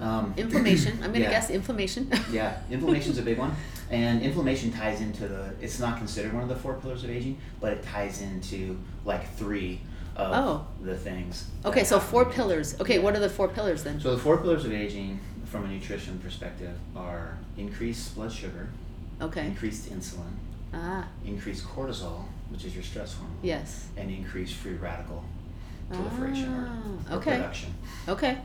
Um, 0.00 0.34
Inflammation. 0.36 0.94
I'm 1.04 1.12
going 1.12 1.14
to 1.14 1.20
Yeah. 1.22 1.30
guess 1.30 1.50
inflammation. 1.50 2.10
yeah, 2.32 2.58
inflammation's 2.68 3.18
a 3.18 3.22
big 3.22 3.38
one, 3.38 3.54
and 3.92 4.22
inflammation 4.22 4.72
ties 4.72 5.00
into 5.00 5.28
the. 5.28 5.54
It's 5.60 5.78
not 5.78 5.98
considered 5.98 6.32
one 6.32 6.42
of 6.42 6.48
the 6.48 6.56
four 6.56 6.74
pillars 6.74 7.04
of 7.04 7.10
aging, 7.10 7.38
but 7.60 7.72
it 7.72 7.84
ties 7.84 8.20
into 8.20 8.76
like 9.04 9.32
three 9.36 9.80
of 10.16 10.32
Oh. 10.32 10.66
the 10.82 10.96
things. 10.96 11.46
that 11.62 11.68
Okay, 11.70 11.84
so 11.84 11.98
happen 11.98 12.10
four 12.10 12.24
pillars. 12.26 12.80
Okay, 12.80 12.98
what 12.98 13.14
are 13.16 13.20
the 13.20 13.28
four 13.28 13.48
pillars 13.48 13.82
then? 13.82 14.00
So 14.00 14.12
the 14.14 14.20
four 14.22 14.38
pillars 14.38 14.64
of 14.64 14.72
aging, 14.72 15.18
from 15.44 15.64
a 15.64 15.68
nutrition 15.68 16.18
perspective, 16.18 16.76
are 16.96 17.38
increased 17.56 18.14
blood 18.14 18.32
sugar, 18.32 18.68
Okay. 19.20 19.46
increased 19.46 19.90
insulin, 19.90 20.34
Ah, 20.72 21.06
increased 21.24 21.64
cortisol, 21.64 22.24
which 22.50 22.64
is 22.64 22.74
your 22.74 22.82
stress 22.84 23.14
hormone, 23.14 23.36
yes. 23.42 23.86
and 23.96 24.10
increased 24.10 24.54
free 24.54 24.74
radical 24.74 25.22
proliferation 25.92 26.52
or, 26.52 26.68
Ah, 26.70 27.14
or 27.14 27.18
okay. 27.18 27.36
production. 27.36 27.74
Okay. 28.08 28.38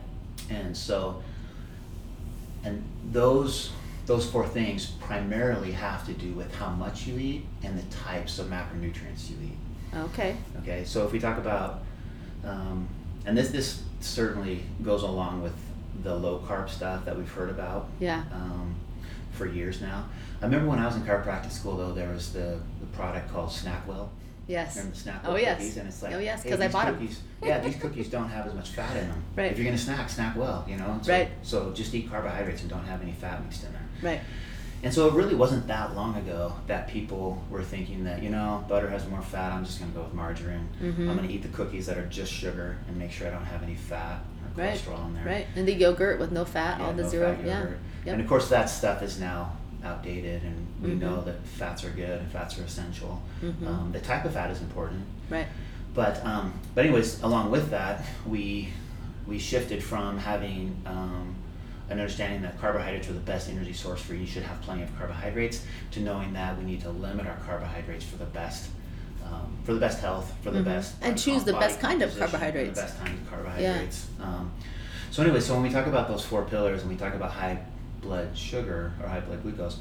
And 0.48 0.76
so, 0.76 1.22
and 2.64 2.82
those 3.12 3.70
those 4.06 4.28
four 4.28 4.44
things 4.46 4.86
primarily 4.98 5.70
have 5.70 6.04
to 6.04 6.12
do 6.12 6.32
with 6.32 6.52
how 6.56 6.70
much 6.70 7.06
you 7.06 7.16
eat 7.18 7.44
and 7.62 7.78
the 7.78 7.82
types 7.94 8.40
of 8.40 8.48
macronutrients 8.48 9.30
you 9.30 9.36
eat. 9.44 9.56
Okay. 9.94 10.36
Okay, 10.62 10.84
so 10.84 11.04
if 11.06 11.12
we 11.12 11.18
talk 11.18 11.38
about, 11.38 11.82
um, 12.44 12.88
and 13.26 13.36
this 13.36 13.50
this 13.50 13.82
certainly 14.00 14.62
goes 14.82 15.02
along 15.02 15.42
with 15.42 15.54
the 16.02 16.14
low 16.14 16.38
carb 16.46 16.68
stuff 16.70 17.04
that 17.04 17.16
we've 17.16 17.30
heard 17.30 17.50
about 17.50 17.88
Yeah. 17.98 18.22
um, 18.32 18.74
for 19.32 19.46
years 19.46 19.80
now. 19.82 20.06
I 20.40 20.44
remember 20.46 20.68
when 20.70 20.78
I 20.78 20.86
was 20.86 20.96
in 20.96 21.02
chiropractic 21.02 21.50
school 21.52 21.76
though, 21.76 21.92
there 21.92 22.08
was 22.08 22.32
the, 22.32 22.58
the 22.80 22.86
product 22.92 23.30
called 23.30 23.50
SnackWell. 23.50 24.08
Yes. 24.46 24.76
Remember 24.76 24.96
the 24.96 25.02
SnackWell 25.10 25.20
Oh, 25.26 25.36
yes. 25.36 25.58
cookies? 25.58 25.76
And 25.76 25.88
it's 25.88 26.02
like, 26.02 26.14
Oh, 26.14 26.18
yes, 26.18 26.42
hey, 26.42 26.50
'cause 26.50 26.60
I 26.60 26.68
bought 26.68 26.86
cookies, 26.94 27.20
yeah, 27.42 27.58
these 27.60 27.76
cookies 27.76 28.08
don't 28.08 28.28
have 28.30 28.46
as 28.46 28.54
much 28.54 28.70
fat 28.70 28.96
in 28.96 29.08
them. 29.08 29.22
Right. 29.36 29.52
If 29.52 29.58
you're 29.58 29.66
gonna 29.66 29.76
snack, 29.78 30.08
snack 30.08 30.36
well, 30.36 30.64
you 30.66 30.76
know. 30.76 30.98
So, 31.02 31.12
Right. 31.12 31.28
So 31.42 31.72
just 31.72 31.94
eat 31.94 32.08
carbohydrates 32.10 32.62
and 32.62 32.70
don't 32.70 32.84
have 32.86 33.02
any 33.02 33.12
fat 33.12 33.42
mixed 33.44 33.64
in 33.64 33.72
there. 33.72 33.82
Right. 34.02 34.20
And 34.82 34.92
so 34.94 35.06
it 35.08 35.12
really 35.12 35.34
wasn't 35.34 35.66
that 35.66 35.94
long 35.94 36.16
ago 36.16 36.54
that 36.66 36.88
people 36.88 37.42
were 37.50 37.62
thinking 37.62 38.04
that, 38.04 38.22
you 38.22 38.30
know, 38.30 38.64
butter 38.68 38.88
has 38.88 39.06
more 39.08 39.20
fat, 39.20 39.52
I'm 39.52 39.64
just 39.64 39.78
going 39.78 39.90
to 39.92 39.96
go 39.98 40.04
with 40.04 40.14
margarine. 40.14 40.68
Mhm. 40.82 41.00
I'm 41.10 41.16
going 41.16 41.28
to 41.28 41.32
eat 41.34 41.42
the 41.42 41.48
cookies 41.48 41.86
that 41.86 41.98
are 41.98 42.06
just 42.06 42.32
sugar 42.32 42.78
and 42.88 42.96
make 42.96 43.10
sure 43.12 43.26
I 43.28 43.30
don't 43.30 43.44
have 43.44 43.62
any 43.62 43.74
fat 43.74 44.20
or 44.42 44.62
Right. 44.62 44.78
cholesterol 44.78 45.06
in 45.08 45.14
there. 45.14 45.24
Right. 45.24 45.46
And 45.54 45.68
the 45.68 45.74
yogurt 45.74 46.18
with 46.18 46.32
no 46.32 46.44
fat, 46.46 46.78
Yeah, 46.78 46.86
all 46.86 46.92
the 46.94 47.02
no 47.02 47.08
zero. 47.10 47.36
Yeah. 47.44 47.66
Yep. 48.06 48.14
And 48.14 48.20
of 48.22 48.26
course, 48.28 48.48
that 48.48 48.70
stuff 48.70 49.02
is 49.02 49.20
now 49.20 49.52
outdated, 49.84 50.42
and 50.44 50.66
we 50.82 50.90
Mhm. 50.90 51.00
know 51.00 51.20
that 51.22 51.44
fats 51.46 51.84
are 51.84 51.90
good 51.90 52.18
and 52.20 52.30
fats 52.30 52.58
are 52.58 52.62
essential. 52.64 53.20
Mhm. 53.42 53.66
Um, 53.66 53.90
the 53.92 54.00
type 54.00 54.24
of 54.24 54.32
fat 54.32 54.50
is 54.50 54.60
important. 54.62 55.04
Right. 55.28 55.46
But 55.94 56.24
um, 56.24 56.54
but 56.74 56.84
anyways, 56.86 57.22
along 57.22 57.50
with 57.50 57.70
that, 57.70 58.04
we 58.26 58.70
we 59.26 59.38
shifted 59.38 59.82
from 59.84 60.18
having 60.18 60.80
um, 60.86 61.34
an 61.90 61.98
understanding 61.98 62.40
that 62.42 62.58
carbohydrates 62.60 63.08
are 63.08 63.12
the 63.14 63.18
best 63.20 63.50
energy 63.50 63.72
source 63.72 64.00
for 64.00 64.14
you, 64.14 64.20
you 64.20 64.26
should 64.26 64.44
have 64.44 64.60
plenty 64.62 64.82
of 64.82 64.96
carbohydrates, 64.96 65.64
to 65.90 66.00
knowing 66.00 66.32
that 66.32 66.56
we 66.56 66.64
need 66.64 66.80
to 66.80 66.90
limit 66.90 67.26
our 67.26 67.36
carbohydrates 67.44 68.04
for 68.04 68.16
the 68.16 68.24
best. 68.26 68.70
Um, 69.26 69.56
for 69.64 69.74
the 69.74 69.80
best 69.80 70.00
health, 70.00 70.32
for 70.42 70.50
the 70.50 70.60
Mhm. 70.60 70.64
best, 70.64 70.94
And 71.02 71.14
uh, 71.14 71.16
choose 71.16 71.44
the 71.44 71.52
best 71.52 71.78
kind 71.78 72.02
of 72.02 72.16
carbohydrates. 72.16 72.76
The 72.80 72.86
best 72.86 72.98
kind 72.98 73.18
of 73.18 73.30
carbohydrates. 73.30 74.06
Um, 74.20 74.50
so 75.10 75.22
anyway, 75.22 75.40
so 75.40 75.54
when 75.54 75.62
we 75.62 75.70
talk 75.70 75.86
about 75.86 76.08
those 76.08 76.24
four 76.24 76.42
pillars 76.44 76.80
and 76.80 76.90
we 76.90 76.96
talk 76.96 77.14
about 77.14 77.30
high 77.32 77.58
blood 78.00 78.36
sugar 78.36 78.92
or 79.00 79.08
high 79.08 79.20
blood 79.20 79.42
glucose, 79.42 79.78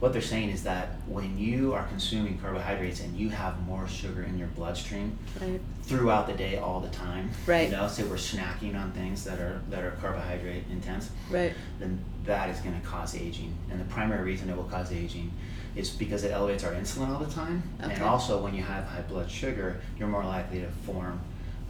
what 0.00 0.12
they're 0.12 0.22
saying 0.22 0.50
is 0.50 0.62
that 0.62 0.90
when 1.06 1.36
you 1.38 1.74
are 1.74 1.84
consuming 1.88 2.38
carbohydrates 2.38 3.00
and 3.00 3.16
you 3.18 3.30
have 3.30 3.58
more 3.66 3.88
sugar 3.88 4.22
in 4.22 4.38
your 4.38 4.48
bloodstream 4.48 5.18
Right. 5.40 5.60
throughout 5.82 6.26
the 6.28 6.34
day 6.34 6.56
all 6.58 6.80
the 6.80 6.88
time, 6.90 7.30
Right. 7.46 7.68
You 7.70 7.76
know, 7.76 7.88
say 7.88 8.04
we're 8.04 8.16
snacking 8.16 8.80
on 8.80 8.92
things 8.92 9.24
that 9.24 9.38
are 9.40 9.60
that 9.70 9.82
are 9.82 9.90
carbohydrate 9.92 10.64
intense, 10.70 11.10
Right. 11.30 11.52
then 11.80 11.98
that 12.24 12.48
is 12.50 12.60
going 12.60 12.80
to 12.80 12.86
cause 12.86 13.16
aging. 13.16 13.52
And 13.70 13.80
the 13.80 13.84
primary 13.86 14.22
reason 14.24 14.48
it 14.48 14.56
will 14.56 14.64
cause 14.64 14.92
aging 14.92 15.32
is 15.74 15.90
because 15.90 16.22
it 16.24 16.30
elevates 16.32 16.62
our 16.64 16.72
insulin 16.72 17.08
all 17.08 17.18
the 17.20 17.32
time. 17.32 17.62
Okay. 17.82 17.94
And 17.94 18.02
also, 18.02 18.42
when 18.42 18.54
you 18.54 18.62
have 18.62 18.84
high 18.84 19.02
blood 19.02 19.30
sugar, 19.30 19.80
you're 19.98 20.08
more 20.08 20.24
likely 20.24 20.60
to 20.60 20.68
form 20.86 21.20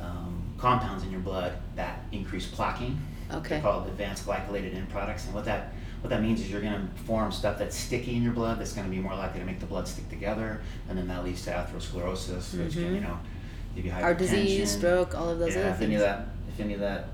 um, 0.00 0.42
compounds 0.58 1.02
in 1.04 1.10
your 1.10 1.20
blood 1.20 1.52
that 1.76 2.00
increase 2.12 2.46
plaquing. 2.46 2.96
Okay. 3.32 3.48
They're 3.56 3.60
called 3.62 3.86
advanced 3.88 4.26
glycolated 4.26 4.74
end 4.74 4.88
products. 4.90 5.26
And 5.26 5.34
what 5.34 5.44
that 5.46 5.72
what 6.00 6.10
that 6.10 6.22
means 6.22 6.40
is 6.40 6.50
you're 6.50 6.60
going 6.60 6.72
to 6.74 7.02
form 7.04 7.32
stuff 7.32 7.58
that's 7.58 7.76
sticky 7.76 8.16
in 8.16 8.22
your 8.22 8.32
blood 8.32 8.58
that's 8.60 8.72
going 8.72 8.86
to 8.88 8.90
be 8.94 9.00
more 9.00 9.14
likely 9.14 9.40
to 9.40 9.46
make 9.46 9.60
the 9.60 9.66
blood 9.66 9.88
stick 9.88 10.08
together, 10.08 10.60
and 10.88 10.96
then 10.96 11.08
that 11.08 11.24
leads 11.24 11.42
to 11.44 11.50
atherosclerosis, 11.50 12.56
which 12.58 12.74
can 12.74 12.82
Mhm. 12.84 12.94
you 12.94 13.00
know 13.00 13.18
give 13.74 13.84
you 13.84 13.90
hypertension. 13.90 14.00
Heart 14.02 14.18
disease, 14.18 14.70
stroke, 14.70 15.14
all 15.18 15.28
of 15.28 15.38
those 15.38 15.54
yeah, 15.54 15.60
other 15.62 15.68
if 15.70 15.76
any 15.82 15.86
things. 15.96 16.02
of 16.02 16.06
that 16.08 16.26
if 16.52 16.60
any 16.60 16.74
of 16.74 16.80
that 16.80 17.08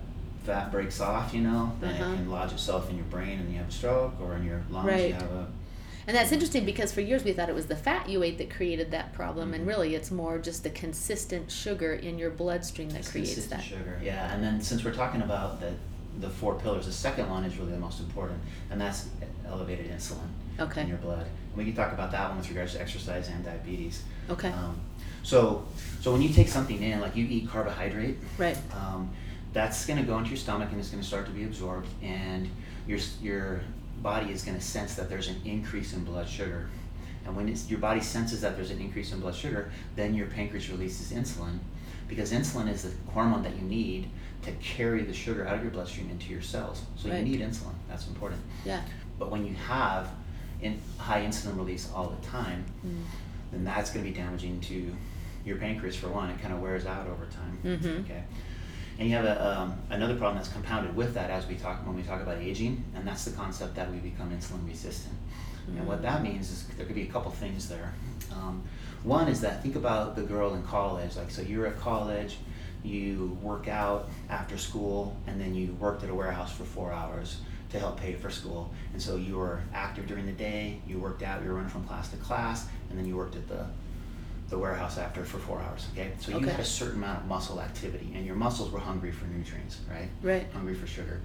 fat 0.45 0.71
breaks 0.71 1.01
off, 1.01 1.33
you 1.33 1.41
know, 1.41 1.73
then 1.81 1.91
Uh-huh. 1.95 2.13
it 2.13 2.17
can 2.17 2.31
lodge 2.31 2.53
itself 2.53 2.91
in 2.91 2.97
your 2.97 3.07
brain 3.07 3.39
and 3.39 3.51
you 3.51 3.59
have 3.59 3.69
a 3.69 3.73
stroke, 3.73 4.15
or 4.21 4.37
in 4.37 4.45
your 4.45 4.63
lungs 4.71 4.87
Right. 4.87 5.09
you 5.09 5.15
have 5.15 5.23
a 5.31 5.47
And 6.07 6.15
that's 6.15 6.33
interesting 6.33 6.67
because 6.67 6.93
for 6.93 7.01
years 7.01 7.25
we 7.25 7.33
thought 7.33 7.49
it 7.49 7.55
was 7.55 7.65
the 7.65 7.77
fat 7.77 8.11
you 8.11 8.23
ate 8.23 8.37
that 8.37 8.51
created 8.51 8.91
that 8.91 9.15
problem, 9.15 9.55
and 9.55 9.65
Mhm. 9.65 9.69
really 9.69 9.95
it's 9.95 10.11
more 10.11 10.39
just 10.39 10.63
the 10.63 10.69
consistent 10.69 11.51
sugar 11.51 11.95
in 11.95 12.19
your 12.19 12.29
bloodstream 12.29 12.91
that 12.91 12.99
it's 12.99 13.11
creates 13.11 13.33
consistent 13.33 13.63
that. 13.63 13.67
sugar. 13.67 13.99
Yeah, 14.03 14.31
and 14.35 14.45
then 14.45 14.61
since 14.61 14.85
we're 14.85 14.93
talking 14.93 15.23
about 15.23 15.61
the 15.63 15.73
the 16.21 16.31
four 16.31 16.55
pillars, 16.55 16.87
the 16.87 16.93
second 16.93 17.29
one 17.29 17.45
is 17.45 17.57
really 17.59 17.73
the 17.73 17.79
most 17.79 18.01
important, 18.01 18.39
and 18.71 18.81
that's 18.81 19.09
elevated 19.47 19.91
insulin 19.91 20.29
Okay. 20.59 20.83
in 20.83 20.89
your 20.89 20.99
blood. 20.99 21.27
And 21.27 21.57
we 21.57 21.65
can 21.65 21.75
talk 21.75 21.93
about 21.93 22.13
that 22.13 22.29
one 22.29 22.39
with 22.39 22.49
regards 22.49 22.73
to 22.75 22.81
exercise 22.81 23.29
and 23.29 23.45
diabetes. 23.45 24.03
Okay. 24.31 24.49
Um, 24.51 24.79
so, 25.23 25.67
so 26.01 26.13
when 26.13 26.23
you 26.23 26.29
take 26.29 26.49
something 26.49 26.83
in, 26.83 27.01
like 27.01 27.17
you 27.17 27.27
eat 27.29 27.49
carbohydrate, 27.49 28.17
Right. 28.39 28.57
um, 28.73 29.11
that's 29.53 29.87
going 29.87 29.99
to 29.99 30.05
go 30.05 30.19
into 30.19 30.31
your 30.31 30.37
stomach 30.39 30.69
and 30.71 30.81
it's 30.81 30.91
going 30.91 31.03
to 31.03 31.07
start 31.07 31.27
to 31.27 31.33
be 31.33 31.45
absorbed, 31.45 31.89
and 32.03 32.49
your 32.87 32.99
your 33.23 33.61
body 34.03 34.31
is 34.33 34.43
going 34.45 34.59
to 34.59 34.63
sense 34.65 34.95
that 34.97 35.09
there's 35.09 35.29
an 35.29 35.41
increase 35.45 35.93
in 35.95 36.05
blood 36.05 36.29
sugar. 36.29 36.69
And 37.27 37.35
when 37.35 37.49
it's, 37.49 37.71
your 37.71 37.79
body 37.79 38.01
senses 38.03 38.43
that 38.43 38.55
there's 38.57 38.71
an 38.71 38.81
increase 38.81 39.13
in 39.13 39.21
blood 39.21 39.35
sugar, 39.35 39.71
then 39.97 40.15
your 40.15 40.27
pancreas 40.27 40.69
releases 40.69 41.11
insulin, 41.13 41.59
because 42.07 42.33
insulin 42.33 42.69
is 42.69 42.83
the 42.83 42.91
hormone 43.13 43.43
that 43.45 43.57
you 43.57 43.63
need 43.63 44.11
to 44.45 44.53
carry 44.53 45.03
the 45.03 45.13
sugar 45.15 45.47
out 45.47 45.57
of 45.57 45.63
your 45.63 45.71
bloodstream 45.73 46.11
into 46.11 46.31
your 46.31 46.43
cells. 46.43 46.83
So 46.97 47.09
Right. 47.09 47.25
you 47.25 47.39
need 47.39 47.41
insulin. 47.41 47.75
That's 47.89 48.07
important. 48.09 48.41
Yeah. 48.65 48.83
But 49.19 49.31
when 49.31 49.47
you 49.47 49.55
have 49.55 50.11
in 50.61 50.81
high 50.99 51.23
insulin 51.23 51.57
release 51.57 51.91
all 51.95 52.09
the 52.09 52.27
time, 52.27 52.65
Mm. 52.87 53.03
then 53.53 53.65
that's 53.65 53.91
going 53.91 54.05
to 54.05 54.11
be 54.11 54.17
damaging 54.17 54.61
to 54.63 54.95
your 55.45 55.57
pancreas 55.59 55.97
for 55.97 56.09
one. 56.09 56.31
It 56.31 56.41
kind 56.41 56.55
of 56.55 56.61
wears 56.61 56.87
out 56.87 57.07
over 57.07 57.27
time. 57.27 57.59
Mhm. 57.65 58.01
Okay. 58.05 58.25
And 58.99 59.09
you 59.09 59.17
have 59.17 59.25
a, 59.25 59.59
um, 59.61 59.75
another 59.91 60.15
problem 60.15 60.37
that's 60.37 60.49
compounded 60.53 60.95
with 60.95 61.15
that 61.15 61.29
as 61.31 61.47
we 61.47 61.57
talk 61.57 61.85
when 61.87 61.97
we 61.97 62.03
talk 62.03 62.23
about 62.23 62.39
aging, 62.39 62.83
and 62.95 63.07
that's 63.07 63.25
the 63.25 63.33
concept 63.33 63.75
that 63.75 63.91
we 63.91 63.99
become 63.99 64.31
insulin 64.31 64.67
resistant. 64.67 65.15
And 65.67 65.87
what 65.87 66.03
that 66.03 66.23
means 66.23 66.51
is 66.51 66.65
there 66.77 66.85
could 66.87 66.95
be 66.95 67.03
a 67.03 67.07
couple 67.07 67.31
things 67.31 67.69
there. 67.69 67.93
Um, 68.31 68.63
one 69.03 69.29
is 69.29 69.41
that 69.41 69.63
think 69.63 69.77
about 69.77 70.15
the 70.15 70.23
girl 70.23 70.55
in 70.55 70.63
college. 70.63 71.17
Like, 71.17 71.31
so 71.31 71.41
you're 71.43 71.67
at 71.67 71.79
college, 71.79 72.37
you 72.85 73.37
work 73.43 73.67
out 73.69 74.09
after 74.29 74.59
school, 74.59 75.17
and 75.27 75.41
then 75.41 75.55
you 75.55 75.75
worked 75.81 76.03
at 76.05 76.11
a 76.11 76.15
warehouse 76.15 76.53
for 76.53 76.65
four 76.65 76.93
hours 76.93 77.39
to 77.71 77.79
help 77.79 77.99
pay 77.99 78.13
for 78.15 78.31
school. 78.31 78.73
And 78.93 79.01
so 79.03 79.17
you 79.17 79.37
were 79.39 79.61
active 79.73 80.07
during 80.07 80.27
the 80.27 80.33
day, 80.33 80.81
you 80.87 80.99
worked 80.99 81.23
out, 81.23 81.43
you 81.43 81.49
were 81.49 81.55
running 81.55 81.71
from 81.71 81.85
class 81.85 82.09
to 82.11 82.17
class, 82.19 82.67
and 82.91 82.99
then 82.99 83.07
you 83.07 83.17
worked 83.17 83.37
at 83.37 83.49
the 83.49 83.67
the 84.51 84.59
warehouse 84.59 84.99
after 84.99 85.25
for 85.25 85.39
four 85.39 85.59
hours. 85.63 85.87
Okay, 85.95 86.11
so 86.21 86.31
you 86.31 86.37
Okay. 86.37 86.51
had 86.51 86.61
a 86.61 86.65
certain 86.65 86.97
amount 86.97 87.21
of 87.21 87.27
muscle 87.27 87.61
activity, 87.63 88.13
and 88.15 88.27
your 88.27 88.37
muscles 88.37 88.71
were 88.71 88.79
hungry 88.79 89.11
for 89.11 89.25
nutrients, 89.25 89.79
right? 89.91 90.09
Right. 90.23 90.47
Hungry 90.53 90.75
for 90.75 90.87
sugar. 90.87 91.23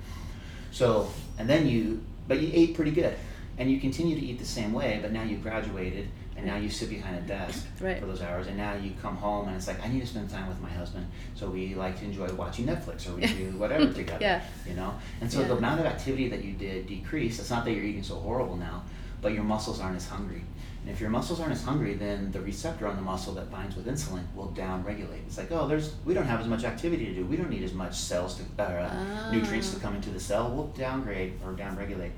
So, 0.72 1.12
and 1.38 1.48
then 1.48 1.68
you, 1.68 2.02
but 2.30 2.42
you 2.42 2.50
ate 2.54 2.76
pretty 2.76 2.92
good, 2.92 3.16
and 3.58 3.70
you 3.70 3.80
continue 3.82 4.16
to 4.18 4.26
eat 4.26 4.40
the 4.40 4.46
same 4.46 4.72
way, 4.72 5.00
but 5.02 5.12
now 5.12 5.24
you 5.24 5.36
graduated, 5.38 6.08
and 6.40 6.48
now 6.48 6.56
you 6.58 6.70
sit 6.70 6.90
behind 6.90 7.18
a 7.18 7.22
desk 7.22 7.66
Right. 7.82 8.00
for 8.00 8.06
those 8.06 8.22
hours, 8.22 8.48
and 8.48 8.58
now 8.58 8.74
you 8.74 8.92
come 9.02 9.16
home, 9.18 9.48
and 9.48 9.56
it's 9.58 9.68
like 9.68 9.84
I 9.86 9.88
need 9.90 10.00
to 10.02 10.08
spend 10.08 10.30
time 10.30 10.48
with 10.48 10.60
my 10.62 10.70
husband, 10.70 11.06
so 11.36 11.50
we 11.50 11.76
like 11.76 12.00
to 12.00 12.06
enjoy 12.06 12.28
watching 12.34 12.66
Netflix 12.66 13.08
or 13.10 13.16
we 13.16 13.22
do 13.28 13.52
whatever 13.58 13.92
together, 13.92 14.20
Yeah. 14.22 14.42
you 14.68 14.74
know. 14.76 14.94
And 15.22 15.32
so 15.32 15.42
Yeah. 15.42 15.48
the 15.50 15.58
amount 15.58 15.80
of 15.82 15.86
activity 15.86 16.30
that 16.30 16.44
you 16.44 16.54
did 16.54 16.88
decreased. 16.88 17.40
It's 17.40 17.50
not 17.50 17.66
that 17.66 17.72
you're 17.74 17.84
eating 17.84 18.04
so 18.04 18.16
horrible 18.16 18.56
now, 18.56 18.84
but 19.22 19.34
your 19.34 19.44
muscles 19.44 19.80
aren't 19.82 19.98
as 19.98 20.08
hungry. 20.08 20.44
And 20.82 20.90
if 20.90 21.02
your 21.02 21.10
muscles 21.10 21.42
aren't 21.42 21.52
as 21.52 21.62
hungry, 21.62 21.94
then 21.96 22.32
the 22.32 22.40
receptor 22.40 22.88
on 22.88 22.96
the 22.96 23.02
muscle 23.02 23.34
that 23.34 23.52
binds 23.52 23.76
with 23.76 23.86
insulin 23.86 24.24
will 24.34 24.54
downregulate. 24.56 25.24
It's 25.28 25.38
like, 25.38 25.52
oh, 25.52 25.68
there's 25.68 25.92
we 26.06 26.14
don't 26.14 26.26
have 26.26 26.40
as 26.40 26.48
much 26.48 26.64
activity 26.64 27.06
to 27.08 27.14
do. 27.16 27.26
We 27.26 27.36
don't 27.36 27.50
need 27.50 27.64
as 27.64 27.74
much 27.74 27.96
cells 27.96 28.36
to 28.40 28.64
uh, 28.64 29.30
nutrients 29.30 29.72
to 29.72 29.78
Ah. 29.78 29.82
come 29.82 29.96
into 29.96 30.10
the 30.10 30.20
cell. 30.22 30.50
We'll 30.56 30.68
downgrade 30.68 31.34
or 31.46 31.52
downregulate 31.52 32.12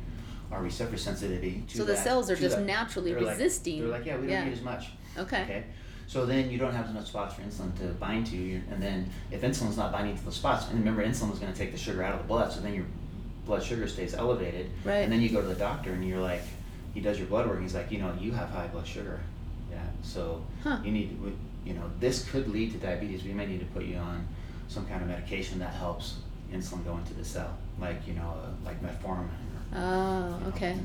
our 0.51 0.61
receptor 0.61 0.97
sensitivity 0.97 1.63
to 1.69 1.77
So 1.77 1.85
the 1.85 1.93
that- 1.93 2.03
cells 2.03 2.29
are 2.29 2.35
to 2.35 2.41
just 2.41 2.57
that. 2.57 2.65
naturally 2.65 3.13
They're 3.13 3.21
like- 3.21 3.37
resisting. 3.37 3.79
they're 3.81 3.89
like, 3.89 4.05
yeah, 4.05 4.15
we 4.15 4.21
don't 4.23 4.29
Yeah. 4.31 4.43
need 4.45 4.53
as 4.53 4.61
much. 4.61 4.87
Okay. 5.17 5.43
Okay. 5.43 5.63
So 6.07 6.25
then 6.25 6.49
you 6.51 6.57
don't 6.57 6.73
have 6.73 6.87
as 6.87 6.93
much 6.93 7.07
spots 7.07 7.35
for 7.35 7.41
insulin 7.41 7.73
to 7.79 7.85
bind 7.93 8.27
to, 8.27 8.35
and 8.69 8.81
then 8.81 9.09
if 9.31 9.41
insulin's 9.43 9.77
not 9.77 9.91
binding 9.93 10.17
to 10.17 10.25
the 10.25 10.31
spots, 10.31 10.67
and 10.69 10.77
remember 10.79 11.03
insulin 11.05 11.31
is 11.31 11.39
going 11.39 11.51
to 11.53 11.57
take 11.57 11.71
the 11.71 11.77
sugar 11.77 12.03
out 12.03 12.13
of 12.13 12.21
the 12.21 12.27
blood, 12.27 12.51
so 12.51 12.59
then 12.59 12.73
your 12.73 12.85
blood 13.45 13.63
sugar 13.63 13.87
stays 13.87 14.13
elevated. 14.13 14.69
Right. 14.83 14.97
And 14.99 15.11
then 15.11 15.21
you 15.21 15.29
go 15.29 15.41
to 15.41 15.47
the 15.47 15.55
doctor 15.55 15.93
and 15.93 16.05
you're 16.05 16.19
like, 16.19 16.41
he 16.93 16.99
does 16.99 17.17
your 17.17 17.27
blood 17.27 17.45
work. 17.47 17.55
And 17.55 17.63
he's 17.65 17.73
like, 17.75 17.89
you 17.91 17.99
know, 17.99 18.13
you 18.19 18.31
have 18.33 18.49
high 18.49 18.67
blood 18.67 18.85
sugar. 18.85 19.19
Yeah. 19.71 19.77
So 20.01 20.43
Huh. 20.63 20.79
you 20.83 20.91
need, 20.91 21.17
you 21.65 21.73
know, 21.73 21.89
this 22.01 22.29
could 22.29 22.49
lead 22.49 22.73
to 22.73 22.77
diabetes. 22.77 23.23
We 23.23 23.31
may 23.31 23.45
need 23.45 23.61
to 23.61 23.65
put 23.67 23.85
you 23.85 23.95
on 23.97 24.27
some 24.67 24.85
kind 24.87 25.01
of 25.01 25.07
medication 25.07 25.59
that 25.59 25.73
helps 25.73 26.15
insulin 26.53 26.83
go 26.83 26.97
into 26.97 27.13
the 27.13 27.23
cell, 27.23 27.57
like 27.79 28.05
you 28.05 28.13
know, 28.13 28.35
uh, 28.43 28.49
like 28.65 28.81
metformin. 28.83 29.29
Oh, 29.75 30.39
okay. 30.49 30.75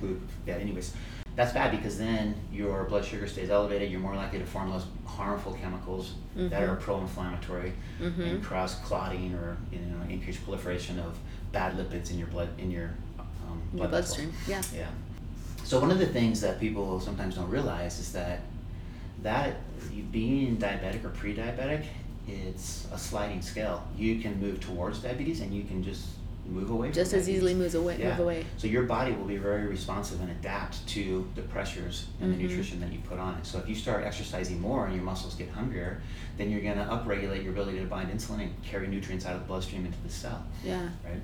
Yeah. 0.47 0.55
Anyways, 0.55 0.93
that's 1.35 1.53
bad 1.53 1.71
because 1.73 1.99
then 1.99 2.35
your 2.53 2.85
blood 2.85 3.05
sugar 3.05 3.27
stays 3.27 3.51
elevated. 3.51 3.91
You're 3.91 4.01
more 4.01 4.15
likely 4.17 4.39
to 4.39 4.47
form 4.47 4.71
those 4.71 4.87
harmful 5.05 5.53
chemicals 5.55 6.15
that 6.37 6.53
Mhm. 6.63 6.69
are 6.69 6.77
pro-inflammatory 6.77 7.73
Mhm. 8.01 8.19
and 8.31 8.45
cause 8.45 8.75
clotting 8.77 9.35
or 9.35 9.57
you 9.73 9.79
know 9.81 10.03
increased 10.09 10.45
proliferation 10.45 10.99
of 10.99 11.19
bad 11.53 11.77
lipids 11.77 12.11
in 12.11 12.19
your 12.19 12.29
blood 12.29 12.49
in 12.59 12.71
your 12.71 12.91
um, 13.19 13.61
your 13.73 13.89
blood 13.89 13.91
vessels. 14.03 14.17
bloodstream. 14.19 14.33
Yeah. 14.49 14.63
Yeah. 14.75 14.89
So 15.65 15.81
one 15.81 15.91
of 15.91 15.99
the 15.99 16.07
things 16.07 16.41
that 16.43 16.61
people 16.61 17.01
sometimes 17.01 17.35
don't 17.37 17.51
realize 17.51 17.99
is 17.99 18.13
that 18.13 18.41
that 19.23 19.57
being 20.13 20.57
diabetic 20.59 21.05
or 21.05 21.09
pre-diabetic, 21.11 21.85
it's 22.29 22.87
a 22.93 22.99
sliding 22.99 23.43
scale. 23.43 23.83
You 23.97 24.21
can 24.21 24.41
move 24.41 24.61
towards 24.61 25.01
diabetes 25.01 25.41
and 25.41 25.53
you 25.53 25.65
can 25.65 25.83
just 25.83 26.07
move 26.49 26.71
away. 26.71 26.91
Just 26.93 27.13
as 27.13 27.29
easily 27.29 27.55
moves 27.55 27.75
away. 27.75 27.97
Yeah. 27.99 28.11
Move 28.11 28.21
away. 28.21 28.45
So 28.57 28.67
your 28.67 28.85
body 28.85 29.13
will 29.13 29.25
be 29.25 29.37
very 29.37 29.67
responsive 29.67 30.21
and 30.21 30.31
adapt 30.31 30.87
to 30.89 31.29
the 31.35 31.43
pressures 31.43 32.07
and 32.21 32.33
Mhm. 32.33 32.37
the 32.37 32.43
nutrition 32.45 32.81
that 32.81 32.93
you 32.93 32.99
put 33.01 33.19
on 33.19 33.35
it. 33.35 33.47
So 33.47 33.59
if 33.59 33.69
you 33.69 33.75
start 33.75 34.05
exercising 34.05 34.61
more 34.61 34.87
and 34.87 34.95
your 34.95 35.05
muscles 35.05 35.35
get 35.35 35.49
hungrier, 35.51 36.01
then 36.39 36.51
you're 36.51 36.61
going 36.61 36.77
to 36.77 36.85
upregulate 36.85 37.43
your 37.43 37.53
ability 37.53 37.79
to 37.81 37.87
bind 37.87 38.11
insulin 38.11 38.41
and 38.41 38.63
carry 38.63 38.87
nutrients 38.89 39.27
out 39.27 39.35
of 39.35 39.41
the 39.43 39.47
bloodstream 39.47 39.85
into 39.87 39.99
the 40.03 40.11
cell, 40.11 40.45
Yeah. 40.65 40.83
right? 41.05 41.21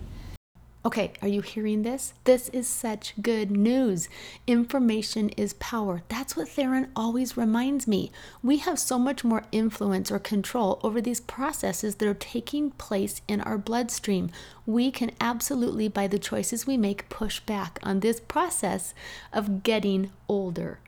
Okay, 0.84 1.12
are 1.22 1.28
you 1.28 1.42
hearing 1.42 1.82
this? 1.82 2.12
This 2.24 2.48
is 2.48 2.66
such 2.66 3.14
good 3.22 3.52
news. 3.52 4.08
Information 4.48 5.28
is 5.30 5.52
power. 5.54 6.02
That's 6.08 6.36
what 6.36 6.48
Theron 6.48 6.90
always 6.96 7.36
reminds 7.36 7.86
me. 7.86 8.10
We 8.42 8.56
have 8.56 8.80
so 8.80 8.98
much 8.98 9.22
more 9.22 9.44
influence 9.52 10.10
or 10.10 10.18
control 10.18 10.80
over 10.82 11.00
these 11.00 11.20
processes 11.20 11.94
that 11.96 12.08
are 12.08 12.14
taking 12.14 12.72
place 12.72 13.22
in 13.28 13.40
our 13.42 13.58
bloodstream. 13.58 14.30
We 14.66 14.90
can 14.90 15.12
absolutely, 15.20 15.86
by 15.86 16.08
the 16.08 16.18
choices 16.18 16.66
we 16.66 16.76
make, 16.76 17.08
push 17.08 17.38
back 17.38 17.78
on 17.84 18.00
this 18.00 18.18
process 18.18 18.92
of 19.32 19.62
getting 19.62 20.10
older. 20.28 20.80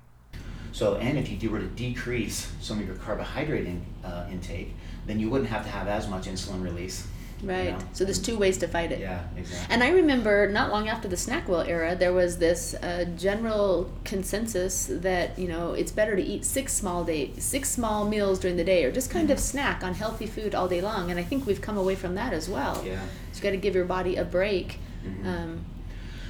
So, 0.73 0.97
and 0.97 1.17
if 1.17 1.41
you 1.41 1.51
were 1.51 1.61
to 1.61 1.69
decrease 1.69 2.51
some 2.61 2.81
of 2.81 2.87
your 2.87 2.97
carbohydrate 2.97 3.67
in, 3.67 3.87
uh, 4.03 4.27
intake, 4.29 4.75
then 5.07 5.21
you 5.21 5.31
wouldn't 5.31 5.51
have 5.51 5.63
to 5.63 5.71
have 5.71 5.87
as 5.87 6.09
much 6.09 6.25
insulin 6.25 6.65
release. 6.65 7.07
Right. 7.47 7.71
know? 7.71 7.79
So 7.93 8.05
there's 8.05 8.19
two 8.21 8.37
ways 8.39 8.59
to 8.59 8.69
fight 8.69 8.93
it. 8.93 9.01
Yeah, 9.01 9.23
exactly. 9.37 9.75
And 9.75 9.83
I 9.83 9.91
remember 9.91 10.49
not 10.51 10.71
long 10.71 10.89
after 10.89 11.09
the 11.09 11.17
SnackWell 11.17 11.67
era, 11.69 11.95
there 11.95 12.13
was 12.13 12.39
this 12.39 12.75
uh, 12.75 13.05
general 13.17 13.91
consensus 14.05 14.87
that 14.91 15.39
you 15.39 15.49
know 15.49 15.73
it's 15.73 15.93
better 15.93 16.17
to 16.17 16.23
eat 16.23 16.45
six 16.45 16.73
small 16.73 17.05
day, 17.05 17.33
six 17.39 17.71
small 17.71 18.07
meals 18.09 18.39
during 18.39 18.57
the 18.57 18.65
day, 18.65 18.85
or 18.85 18.93
just 18.93 19.11
kind 19.11 19.31
of 19.31 19.39
snack 19.39 19.83
on 19.85 19.95
healthy 19.95 20.27
food 20.27 20.55
all 20.55 20.69
day 20.69 20.81
long. 20.81 21.11
And 21.11 21.19
I 21.21 21.23
think 21.25 21.47
we've 21.47 21.61
come 21.61 21.77
away 21.77 21.95
from 21.95 22.15
that 22.15 22.33
as 22.33 22.49
well. 22.49 22.83
Yeah. 22.85 23.01
So 23.33 23.39
you 23.39 23.43
got 23.43 23.51
to 23.51 23.57
give 23.57 23.75
your 23.75 23.85
body 23.85 24.17
a 24.17 24.25
break. 24.25 24.79
Mhm. 25.05 25.27
Um, 25.27 25.65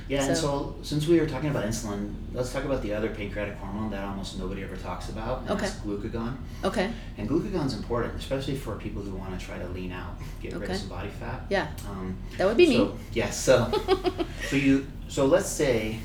Yeah, 0.09 0.23
and 0.25 0.37
So- 0.37 0.43
so 0.43 0.75
since 0.83 1.07
we 1.09 1.19
were 1.19 1.27
talking 1.27 1.49
about 1.51 1.65
insulin, 1.65 2.13
let's 2.35 2.53
talk 2.53 2.65
about 2.65 2.83
the 2.83 2.93
other 2.93 3.09
pancreatic 3.09 3.57
hormone 3.57 3.91
that 3.91 4.05
almost 4.05 4.39
nobody 4.39 4.63
ever 4.63 4.77
talks 4.77 5.09
about. 5.09 5.41
and 5.43 5.51
Okay. 5.53 5.63
That's 5.67 5.77
glucagon. 5.81 6.37
okay. 6.63 6.91
And 7.17 7.29
glucagon's 7.29 7.75
important, 7.75 8.15
especially 8.17 8.57
for 8.57 8.77
people 8.77 9.03
who 9.03 9.15
want 9.17 9.39
to 9.39 9.45
try 9.45 9.59
to 9.59 9.67
lean 9.69 9.93
out, 9.93 10.19
get 10.43 10.55
rid 10.55 10.69
of 10.71 10.77
some 10.77 10.89
body 10.89 11.09
fat. 11.09 11.47
Yeah. 11.49 11.69
Um, 11.89 12.17
That 12.37 12.47
would 12.47 12.57
be 12.59 12.67
me. 12.67 12.77
so, 12.77 12.99
Yes. 13.13 13.39
So, 13.41 13.71
so 14.51 14.57
you 14.57 14.87
so 15.09 15.27
let's 15.27 15.49
say, 15.49 15.99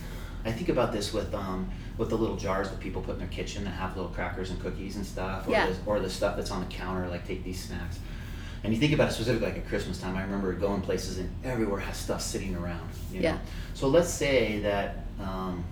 I 0.46 0.51
think 0.51 0.70
about 0.70 0.91
this 0.94 1.13
with 1.13 1.34
um 1.34 1.70
with 1.98 2.08
the 2.10 2.18
little 2.18 2.38
jars 2.38 2.70
that 2.70 2.79
people 2.79 3.01
put 3.01 3.13
in 3.15 3.20
their 3.20 3.27
kitchen 3.27 3.65
that 3.65 3.72
have 3.72 3.94
little 3.98 4.12
crackers 4.12 4.51
and 4.51 4.62
cookies 4.62 4.96
and 4.96 5.06
stuff, 5.06 5.46
or 5.46 5.51
Yeah. 5.51 5.68
the, 5.68 5.75
or 5.86 6.00
the 6.00 6.10
stuff 6.10 6.38
that's 6.38 6.50
on 6.51 6.62
the 6.62 6.68
counter, 6.68 7.06
like 7.10 7.27
take 7.27 7.44
these 7.44 7.62
snacks. 7.65 8.00
And 8.63 8.74
you 8.74 8.80
think 8.80 8.94
about 8.94 9.10
it 9.10 9.13
specifically 9.13 9.48
like 9.48 9.58
at 9.58 9.68
Christmas 9.68 10.00
time. 10.00 10.18
I 10.18 10.22
remember 10.22 10.51
going 10.54 10.82
places 10.82 11.18
and 11.18 11.34
everywhere 11.44 11.80
has 11.80 11.98
stuff 11.98 12.22
sitting 12.22 12.56
around. 12.56 12.89
You 13.12 13.22
know? 13.22 13.30
Yeah. 13.30 13.38
So 13.74 13.88
let's 13.88 14.10
say 14.10 14.60
that 14.60 15.06
um, 15.20 15.63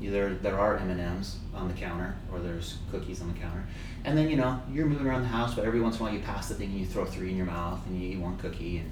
there 0.00 0.34
there 0.34 0.58
are 0.58 0.76
M 0.76 0.90
and 0.90 1.00
M's 1.00 1.36
on 1.54 1.68
the 1.68 1.74
counter, 1.74 2.14
or 2.32 2.38
there's 2.38 2.78
cookies 2.90 3.20
on 3.20 3.32
the 3.32 3.38
counter, 3.38 3.66
and 4.04 4.16
then 4.16 4.30
you 4.30 4.36
know 4.36 4.60
you're 4.72 4.86
moving 4.86 5.06
around 5.06 5.22
the 5.22 5.28
house, 5.28 5.54
but 5.54 5.64
every 5.64 5.80
once 5.80 5.96
in 5.96 6.02
a 6.02 6.04
while 6.04 6.14
you 6.14 6.20
pass 6.20 6.48
the 6.48 6.54
thing 6.54 6.70
and 6.70 6.80
you 6.80 6.86
throw 6.86 7.04
three 7.04 7.30
in 7.30 7.36
your 7.36 7.46
mouth 7.46 7.84
and 7.86 8.00
you 8.00 8.12
eat 8.12 8.18
one 8.18 8.38
cookie, 8.38 8.78
and 8.78 8.90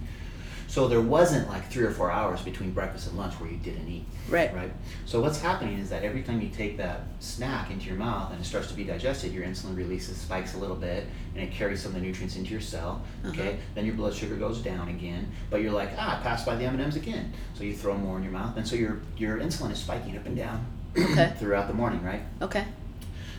so 0.68 0.86
there 0.86 1.00
wasn't 1.00 1.48
like 1.48 1.68
three 1.70 1.84
or 1.84 1.90
four 1.90 2.10
hours 2.10 2.40
between 2.42 2.70
breakfast 2.72 3.08
and 3.08 3.16
lunch 3.18 3.34
where 3.40 3.50
you 3.50 3.56
didn't 3.56 3.88
eat. 3.88 4.04
Right. 4.28 4.54
Right. 4.54 4.70
So 5.06 5.20
what's 5.20 5.40
happening 5.40 5.78
is 5.78 5.88
that 5.90 6.04
every 6.04 6.22
time 6.22 6.40
you 6.42 6.50
take 6.50 6.76
that 6.76 7.00
snack 7.20 7.70
into 7.70 7.86
your 7.86 7.96
mouth 7.96 8.30
and 8.30 8.40
it 8.40 8.44
starts 8.44 8.68
to 8.68 8.74
be 8.74 8.84
digested, 8.84 9.32
your 9.32 9.44
insulin 9.44 9.76
releases 9.76 10.18
spikes 10.18 10.54
a 10.54 10.58
little 10.58 10.76
bit 10.76 11.06
and 11.34 11.42
it 11.42 11.50
carries 11.52 11.80
some 11.82 11.94
of 11.94 12.00
the 12.00 12.06
nutrients 12.06 12.36
into 12.36 12.50
your 12.50 12.60
cell. 12.60 13.02
Okay. 13.24 13.48
Uh-huh. 13.48 13.56
Then 13.74 13.86
your 13.86 13.94
blood 13.94 14.14
sugar 14.14 14.36
goes 14.36 14.60
down 14.60 14.88
again, 14.88 15.32
but 15.50 15.62
you're 15.62 15.72
like, 15.72 15.90
ah, 15.96 16.18
I 16.20 16.22
passed 16.22 16.44
by 16.46 16.54
the 16.54 16.64
M 16.64 16.74
and 16.74 16.82
M's 16.82 16.96
again. 16.96 17.32
So 17.54 17.64
you 17.64 17.74
throw 17.74 17.96
more 17.96 18.18
in 18.18 18.22
your 18.22 18.32
mouth, 18.32 18.56
and 18.56 18.68
so 18.68 18.76
your 18.76 19.00
your 19.16 19.38
insulin 19.38 19.72
is 19.72 19.78
spiking 19.78 20.16
up 20.18 20.26
and 20.26 20.36
down 20.36 20.66
Okay. 20.96 21.32
throughout 21.38 21.66
the 21.68 21.74
morning, 21.74 22.02
right? 22.04 22.20
Okay. 22.42 22.64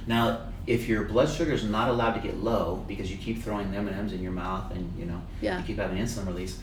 Now, 0.07 0.48
if 0.65 0.88
your 0.88 1.03
blood 1.03 1.29
sugar 1.29 1.51
is 1.51 1.63
not 1.63 1.89
allowed 1.89 2.13
to 2.13 2.19
get 2.21 2.38
low 2.38 2.83
because 2.88 3.12
you 3.12 3.17
keep 3.17 3.43
throwing 3.43 3.74
M 3.75 3.88
and 3.88 3.95
M's 3.95 4.13
in 4.13 4.21
your 4.21 4.31
mouth 4.31 4.71
and 4.71 4.91
you 4.98 5.05
know 5.05 5.21
Yeah. 5.41 5.59
you 5.59 5.63
keep 5.65 5.77
having 5.77 5.98
insulin 5.98 6.25
release, 6.27 6.59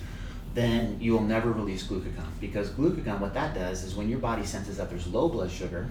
then 0.57 0.97
you 0.99 1.13
will 1.13 1.23
never 1.23 1.53
release 1.53 1.87
glucagon 1.87 2.25
because 2.41 2.71
glucagon, 2.71 3.21
what 3.21 3.35
that 3.35 3.55
does 3.55 3.85
is 3.85 3.95
when 3.95 4.09
your 4.09 4.19
body 4.19 4.43
senses 4.45 4.79
that 4.79 4.89
there's 4.89 5.07
low 5.07 5.29
blood 5.29 5.51
sugar, 5.51 5.87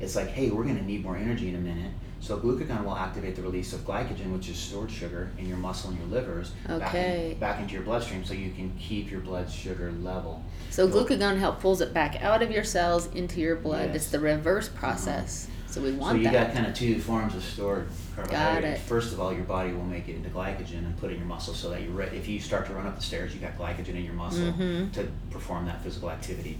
it's 0.00 0.16
like, 0.16 0.26
hey, 0.26 0.50
we're 0.50 0.64
going 0.64 0.76
to 0.76 0.84
need 0.84 1.04
more 1.04 1.16
energy 1.16 1.48
in 1.48 1.54
a 1.54 1.58
minute. 1.58 1.92
So 2.20 2.36
glucagon 2.36 2.82
will 2.84 2.96
activate 2.96 3.36
the 3.36 3.42
release 3.42 3.72
of 3.72 3.80
glycogen, 3.86 4.32
which 4.32 4.48
is 4.48 4.56
stored 4.58 4.90
sugar 4.90 5.30
in 5.38 5.46
your 5.46 5.58
muscle 5.58 5.90
and 5.90 5.98
your 6.00 6.08
livers, 6.08 6.50
back, 6.66 6.94
in, 6.94 7.38
back 7.38 7.60
into 7.60 7.74
your 7.74 7.82
bloodstream, 7.82 8.24
so 8.24 8.34
you 8.34 8.50
can 8.50 8.72
keep 8.80 9.12
your 9.12 9.20
blood 9.20 9.48
sugar 9.48 9.92
level. 9.92 10.42
So 10.70 10.90
So- 10.90 11.04
glucagon 11.04 11.38
help 11.38 11.60
pulls 11.60 11.80
it 11.80 11.94
back 11.94 12.20
out 12.20 12.42
of 12.42 12.50
your 12.50 12.64
cells 12.64 13.06
into 13.14 13.40
your 13.40 13.54
blood. 13.54 13.86
Yes. 13.88 13.96
It's 13.96 14.08
the 14.08 14.18
reverse 14.20 14.68
process. 14.68 15.46
So 15.74 15.80
we 15.80 15.90
want 15.90 16.12
so 16.12 16.16
you 16.18 16.24
that. 16.30 16.32
got 16.32 16.54
kind 16.54 16.66
of 16.68 16.74
two 16.74 17.00
forms 17.00 17.34
of 17.34 17.42
stored 17.42 17.88
carbohydrate. 18.14 18.74
it. 18.74 18.78
First 18.78 19.12
of 19.12 19.18
all, 19.18 19.32
your 19.32 19.42
body 19.42 19.72
will 19.72 19.82
make 19.84 20.08
it 20.08 20.14
into 20.14 20.28
glycogen 20.28 20.78
and 20.78 20.96
put 20.98 21.10
it 21.10 21.14
in 21.14 21.18
your 21.18 21.26
muscle 21.26 21.52
so 21.52 21.70
that 21.70 21.82
you 21.82 21.88
re- 21.90 22.10
if 22.12 22.28
you 22.28 22.38
start 22.38 22.66
to 22.66 22.72
run 22.74 22.86
up 22.86 22.94
the 22.94 23.02
stairs, 23.02 23.34
you 23.34 23.40
got 23.40 23.58
glycogen 23.58 23.88
in 23.96 24.04
your 24.04 24.14
muscle 24.14 24.52
Mhm. 24.52 24.92
to 24.92 25.08
perform 25.32 25.66
that 25.66 25.82
physical 25.82 26.12
activity, 26.12 26.58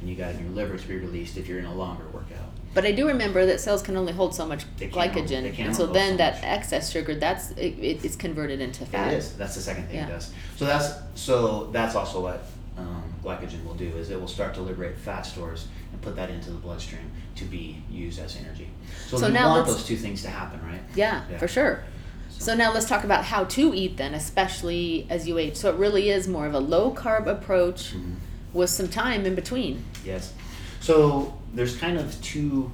and 0.00 0.08
you 0.08 0.16
got 0.16 0.30
it 0.30 0.36
in 0.38 0.46
your 0.46 0.54
liver 0.54 0.78
to 0.78 0.88
be 0.88 0.96
released 0.96 1.36
if 1.36 1.46
you're 1.46 1.58
in 1.58 1.66
a 1.66 1.74
longer 1.74 2.04
workout. 2.10 2.52
But 2.72 2.86
I 2.86 2.92
do 2.92 3.06
remember 3.06 3.44
that 3.44 3.60
cells 3.60 3.82
can 3.82 3.98
only 3.98 4.14
hold 4.14 4.34
so 4.34 4.46
much 4.46 4.64
They 4.78 4.86
can 4.88 4.98
glycogen, 4.98 5.42
they 5.42 5.50
can 5.50 5.66
and 5.66 5.76
so 5.76 5.84
hold 5.84 5.94
so 5.96 6.00
then 6.00 6.16
that 6.16 6.36
much. 6.36 6.44
excess 6.44 6.90
sugar, 6.90 7.14
that's 7.14 7.50
it, 7.52 7.76
it, 7.78 8.02
it's 8.02 8.16
converted 8.16 8.62
into 8.62 8.86
fat. 8.86 9.12
It 9.12 9.18
is. 9.18 9.32
That's 9.34 9.54
the 9.56 9.60
second 9.60 9.88
thing 9.88 9.96
Yeah. 9.96 10.06
it 10.06 10.10
does. 10.10 10.32
So 10.56 10.64
that's 10.64 10.90
so 11.14 11.68
that's 11.70 11.94
also 11.94 12.22
what 12.22 12.46
glycogen 13.24 13.64
will 13.64 13.74
do 13.74 13.86
is 13.96 14.10
it 14.10 14.20
will 14.20 14.28
start 14.28 14.54
to 14.54 14.60
liberate 14.60 14.96
fat 14.96 15.22
stores 15.22 15.66
and 15.92 16.00
put 16.02 16.14
that 16.16 16.30
into 16.30 16.50
the 16.50 16.58
bloodstream 16.58 17.10
to 17.36 17.44
be 17.44 17.82
used 17.90 18.18
as 18.20 18.36
energy. 18.36 18.68
So, 19.08 19.16
So 19.16 19.26
you 19.28 19.34
want 19.34 19.66
those 19.66 19.84
two 19.84 19.96
things 19.96 20.22
to 20.22 20.28
happen, 20.28 20.60
right? 20.66 20.80
Yeah, 20.94 21.22
Yeah. 21.30 21.38
for 21.38 21.48
sure. 21.48 21.82
So 22.30 22.54
now 22.54 22.72
let's 22.74 22.86
talk 22.86 23.04
about 23.04 23.24
how 23.24 23.44
to 23.44 23.72
eat 23.74 23.96
then, 23.96 24.12
especially 24.12 25.06
as 25.08 25.26
you 25.26 25.38
age. 25.38 25.56
So 25.56 25.70
it 25.70 25.76
really 25.76 26.10
is 26.10 26.28
more 26.28 26.46
of 26.46 26.54
a 26.54 26.58
low 26.58 26.92
carb 26.92 27.26
approach 27.26 27.94
Mhm. 27.94 28.16
with 28.52 28.70
some 28.70 28.88
time 28.88 29.24
in 29.24 29.34
between. 29.34 29.84
Yes. 30.04 30.32
So 30.80 31.34
there's 31.54 31.76
kind 31.76 31.96
of 31.98 32.20
two. 32.22 32.70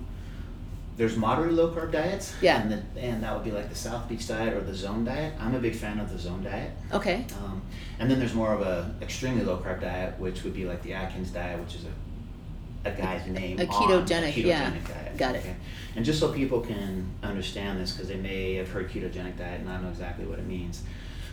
There's 1.01 1.17
moderately 1.17 1.55
low 1.55 1.71
carb 1.71 1.93
diets. 1.93 2.35
Yeah. 2.43 2.61
And, 2.61 2.71
the, 2.71 3.01
and 3.01 3.23
that 3.23 3.35
would 3.35 3.43
be 3.43 3.51
like 3.51 3.71
the 3.71 3.75
South 3.75 4.07
Beach 4.07 4.29
diet 4.29 4.53
or 4.53 4.61
the 4.61 4.75
Zone 4.75 5.03
diet. 5.03 5.33
I'm 5.41 5.55
a 5.55 5.59
big 5.59 5.75
fan 5.75 5.99
of 5.99 6.13
the 6.13 6.19
Zone 6.19 6.43
diet. 6.43 6.73
Okay. 6.93 7.25
Um, 7.43 7.63
and 7.99 8.11
then 8.11 8.19
there's 8.19 8.35
more 8.35 8.53
of 8.53 8.61
a 8.61 8.95
extremely 9.01 9.43
low 9.43 9.57
carb 9.57 9.81
diet, 9.81 10.19
which 10.19 10.45
would 10.45 10.53
be 10.53 10.67
like 10.67 10.83
the 10.83 10.93
Atkins 10.93 11.31
diet, 11.31 11.59
which 11.59 11.75
is 11.75 11.87
a, 11.87 12.91
a 12.91 12.93
guy's 12.93 13.27
name. 13.29 13.59
a 13.59 13.65
ketogenic, 13.65 14.29
a 14.29 14.43
ketogenic 14.43 14.45
yeah. 14.45 14.71
diet. 14.71 15.17
Got 15.17 15.37
it. 15.37 15.39
Okay. 15.39 15.57
And 15.97 16.05
just 16.05 16.21
so 16.21 16.35
people 16.35 16.61
can 16.61 17.09
understand 17.23 17.81
this, 17.81 17.93
because 17.93 18.09
they 18.09 18.19
may 18.19 18.57
have 18.57 18.69
heard 18.69 18.91
ketogenic 18.91 19.39
diet 19.39 19.61
and 19.61 19.65
not 19.65 19.83
know 19.83 19.89
exactly 19.89 20.27
what 20.27 20.39
it 20.39 20.47
means. 20.47 20.83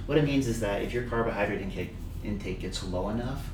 What 0.05 0.17
it 0.17 0.23
means 0.23 0.47
is 0.47 0.61
that 0.61 0.81
if 0.81 0.93
your 0.93 1.03
carbohydrate 1.09 1.59
intake, 1.59 1.93
intake 2.23 2.61
gets 2.61 2.85
low 2.85 3.09
enough, 3.09 3.49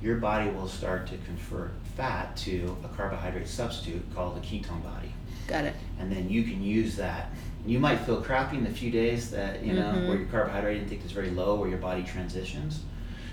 your 0.00 0.16
body 0.16 0.48
will 0.48 0.66
start 0.66 1.06
to 1.08 1.18
convert 1.26 1.72
fat 1.94 2.38
to 2.38 2.74
a 2.82 2.88
carbohydrate 2.88 3.46
substitute 3.46 4.02
called 4.14 4.38
a 4.38 4.40
ketone 4.40 4.82
body 4.82 5.12
Got 5.48 5.64
it. 5.64 5.74
and 5.98 6.12
then 6.12 6.28
you 6.30 6.44
can 6.44 6.62
use 6.62 6.94
that. 6.96 7.30
You 7.66 7.80
might 7.80 7.96
feel 8.00 8.20
crappy 8.22 8.56
in 8.56 8.64
the 8.64 8.70
few 8.70 8.90
days 8.90 9.30
that 9.32 9.64
you 9.64 9.72
know 9.72 9.92
Mhm. 9.92 10.06
where 10.08 10.16
your 10.18 10.26
carbohydrate 10.28 10.80
intake 10.82 11.04
is 11.04 11.10
very 11.12 11.30
low, 11.30 11.56
where 11.56 11.68
your 11.68 11.78
body 11.78 12.02
transitions, 12.04 12.80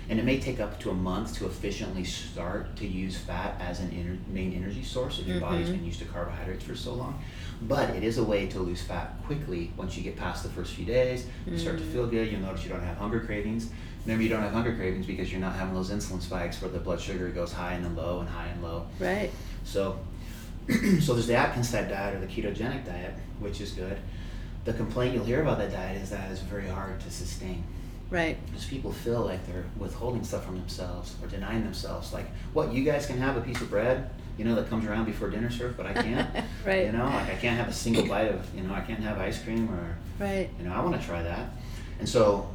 and 0.08 0.18
it 0.18 0.24
may 0.24 0.38
take 0.40 0.58
up 0.60 0.80
to 0.80 0.90
a 0.90 0.94
month 0.94 1.36
to 1.38 1.46
efficiently 1.46 2.02
start 2.04 2.74
to 2.76 2.86
use 2.86 3.16
fat 3.16 3.54
as 3.60 3.80
an 3.80 3.90
ener- 3.90 4.18
main 4.34 4.52
energy 4.52 4.82
source 4.82 5.18
if 5.20 5.26
your 5.28 5.40
body's 5.40 5.68
Mhm. 5.68 5.72
been 5.72 5.84
used 5.86 6.00
to 6.00 6.04
carbohydrates 6.06 6.64
for 6.64 6.74
so 6.74 6.94
long. 6.94 7.18
But 7.62 7.90
it 7.90 8.02
is 8.02 8.18
a 8.18 8.24
way 8.24 8.46
to 8.48 8.58
lose 8.60 8.82
fat 8.82 9.14
quickly 9.24 9.72
once 9.76 9.96
you 9.96 10.02
get 10.02 10.16
past 10.16 10.42
the 10.42 10.48
first 10.50 10.74
few 10.74 10.84
days. 10.84 11.26
You 11.46 11.56
start 11.58 11.78
to 11.78 11.84
Mm. 11.84 11.92
feel 11.92 12.06
good. 12.08 12.30
You'll 12.30 12.40
notice 12.40 12.64
you 12.64 12.70
don't 12.70 12.82
have 12.82 12.98
hunger 12.98 13.20
cravings. 13.20 13.70
Remember, 14.04 14.22
you 14.22 14.28
don't 14.28 14.42
have 14.42 14.52
hunger 14.52 14.74
cravings 14.74 15.06
because 15.06 15.32
you're 15.32 15.40
not 15.40 15.54
having 15.56 15.74
those 15.74 15.90
insulin 15.90 16.20
spikes 16.20 16.60
where 16.62 16.70
the 16.70 16.78
blood 16.78 17.00
sugar 17.00 17.28
goes 17.30 17.52
high 17.52 17.72
and 17.72 17.84
then 17.84 17.96
low 17.96 18.20
and 18.20 18.28
high 18.28 18.46
and 18.48 18.62
low. 18.62 18.86
Right. 19.00 19.30
So, 19.64 19.98
so 21.00 21.14
there's 21.14 21.26
the 21.26 21.34
Atkins 21.36 21.70
type 21.70 21.88
diet 21.88 22.14
or 22.16 22.20
the 22.20 22.26
ketogenic 22.26 22.84
diet, 22.86 23.14
which 23.40 23.60
is 23.60 23.72
good. 23.72 23.96
The 24.64 24.72
complaint 24.72 25.14
you'll 25.14 25.24
hear 25.24 25.42
about 25.42 25.58
that 25.58 25.70
diet 25.72 26.02
is 26.02 26.10
that 26.10 26.30
it's 26.30 26.40
very 26.40 26.66
hard 26.68 26.98
to 27.00 27.10
sustain 27.10 27.62
Right. 28.10 28.36
because 28.46 28.64
people 28.64 28.92
feel 28.92 29.20
like 29.22 29.44
they're 29.46 29.64
withholding 29.78 30.24
stuff 30.24 30.44
from 30.44 30.56
themselves 30.58 31.14
or 31.22 31.28
denying 31.28 31.62
themselves. 31.64 32.12
Like, 32.12 32.26
what 32.52 32.72
you 32.72 32.84
guys 32.84 33.06
can 33.06 33.18
have 33.18 33.36
a 33.36 33.40
piece 33.40 33.60
of 33.60 33.68
bread, 33.70 34.10
you 34.38 34.44
know, 34.44 34.54
that 34.56 34.68
comes 34.68 34.86
around 34.86 35.04
before 35.06 35.28
dinner 35.30 35.50
served, 35.50 35.76
but 35.76 35.86
I 35.86 35.92
can't. 36.02 36.28
Right. 36.64 36.86
You 36.86 36.92
know, 36.92 37.04
like 37.04 37.28
I 37.30 37.34
can't 37.36 37.56
have 37.56 37.68
a 37.68 37.72
single 37.72 38.06
bite 38.06 38.28
of, 38.28 38.52
you 38.54 38.62
know, 38.62 38.74
I 38.74 38.80
can't 38.80 39.00
have 39.00 39.18
ice 39.18 39.42
cream 39.42 39.68
or 39.70 39.96
Right. 40.18 40.48
you 40.58 40.64
know, 40.68 40.72
I 40.74 40.80
want 40.84 41.00
to 41.00 41.06
try 41.06 41.22
that. 41.22 41.50
And 41.98 42.08
so 42.08 42.48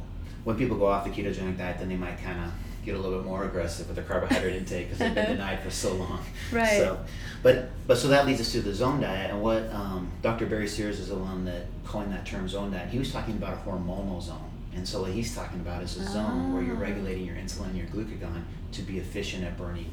when 0.44 0.56
people 0.56 0.76
go 0.76 0.86
off 0.86 1.04
the 1.04 1.10
ketogenic 1.10 1.56
diet, 1.58 1.78
then 1.78 1.88
they 1.88 1.96
might 1.96 2.22
kind 2.22 2.38
of 2.44 2.50
get 2.84 2.94
a 2.94 2.98
little 2.98 3.18
bit 3.18 3.26
more 3.26 3.44
aggressive 3.44 3.86
with 3.86 3.96
their 3.96 4.04
carbohydrate 4.04 4.56
intake 4.56 4.86
because 4.86 4.98
they've 4.98 5.14
been 5.14 5.26
denied 5.36 5.62
for 5.62 5.70
so 5.70 5.94
long. 5.94 6.20
Right. 6.50 6.78
So, 6.78 6.98
but 7.42 7.70
but 7.86 7.96
so 7.98 8.08
that 8.08 8.26
leads 8.26 8.40
us 8.40 8.52
to 8.52 8.60
the 8.60 8.74
zone 8.74 9.00
diet, 9.00 9.30
and 9.30 9.40
what 9.42 9.70
um, 9.72 10.10
Dr. 10.22 10.46
Barry 10.46 10.68
Sears 10.68 10.98
is 11.00 11.08
the 11.08 11.16
one 11.16 11.44
that 11.44 11.66
coined 11.84 12.12
that 12.12 12.26
term 12.26 12.48
zone 12.48 12.70
diet. 12.72 12.88
He 12.88 12.98
was 12.98 13.12
talking 13.12 13.34
about 13.36 13.54
a 13.54 13.68
hormonal 13.68 14.20
zone, 14.20 14.50
and 14.74 14.86
so 14.86 15.02
what 15.02 15.12
he's 15.12 15.34
talking 15.34 15.60
about 15.60 15.82
is 15.82 15.96
a 15.96 16.04
zone 16.04 16.52
where 16.54 16.62
you're 16.62 16.76
Ah. 16.76 16.80
regulating 16.80 17.24
your 17.24 17.36
insulin, 17.36 17.66
and 17.70 17.76
your 17.76 17.86
glucagon 17.86 18.42
to 18.72 18.82
be 18.82 18.98
efficient 18.98 19.44
at 19.44 19.56
burning 19.56 19.90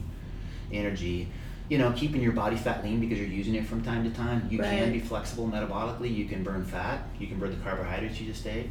energy. 0.71 1.28
You 1.69 1.78
know, 1.78 1.91
keeping 1.95 2.21
your 2.23 2.32
body 2.32 2.56
fat 2.56 2.84
lean 2.84 2.99
because 2.99 3.19
you're 3.19 3.28
using 3.28 3.54
it 3.54 3.63
from 3.67 3.84
time 3.84 4.04
to 4.04 4.10
time. 4.17 4.47
You 4.49 4.58
can 4.58 4.91
be 4.91 4.99
flexible 4.99 5.47
metabolically. 5.47 6.12
You 6.15 6.25
can 6.25 6.41
burn 6.43 6.65
fat. 6.65 7.04
You 7.19 7.28
can 7.28 7.38
burn 7.38 7.52
the 7.52 7.63
carbohydrates 7.63 8.19
you 8.19 8.25
just 8.25 8.47
ate. 8.47 8.69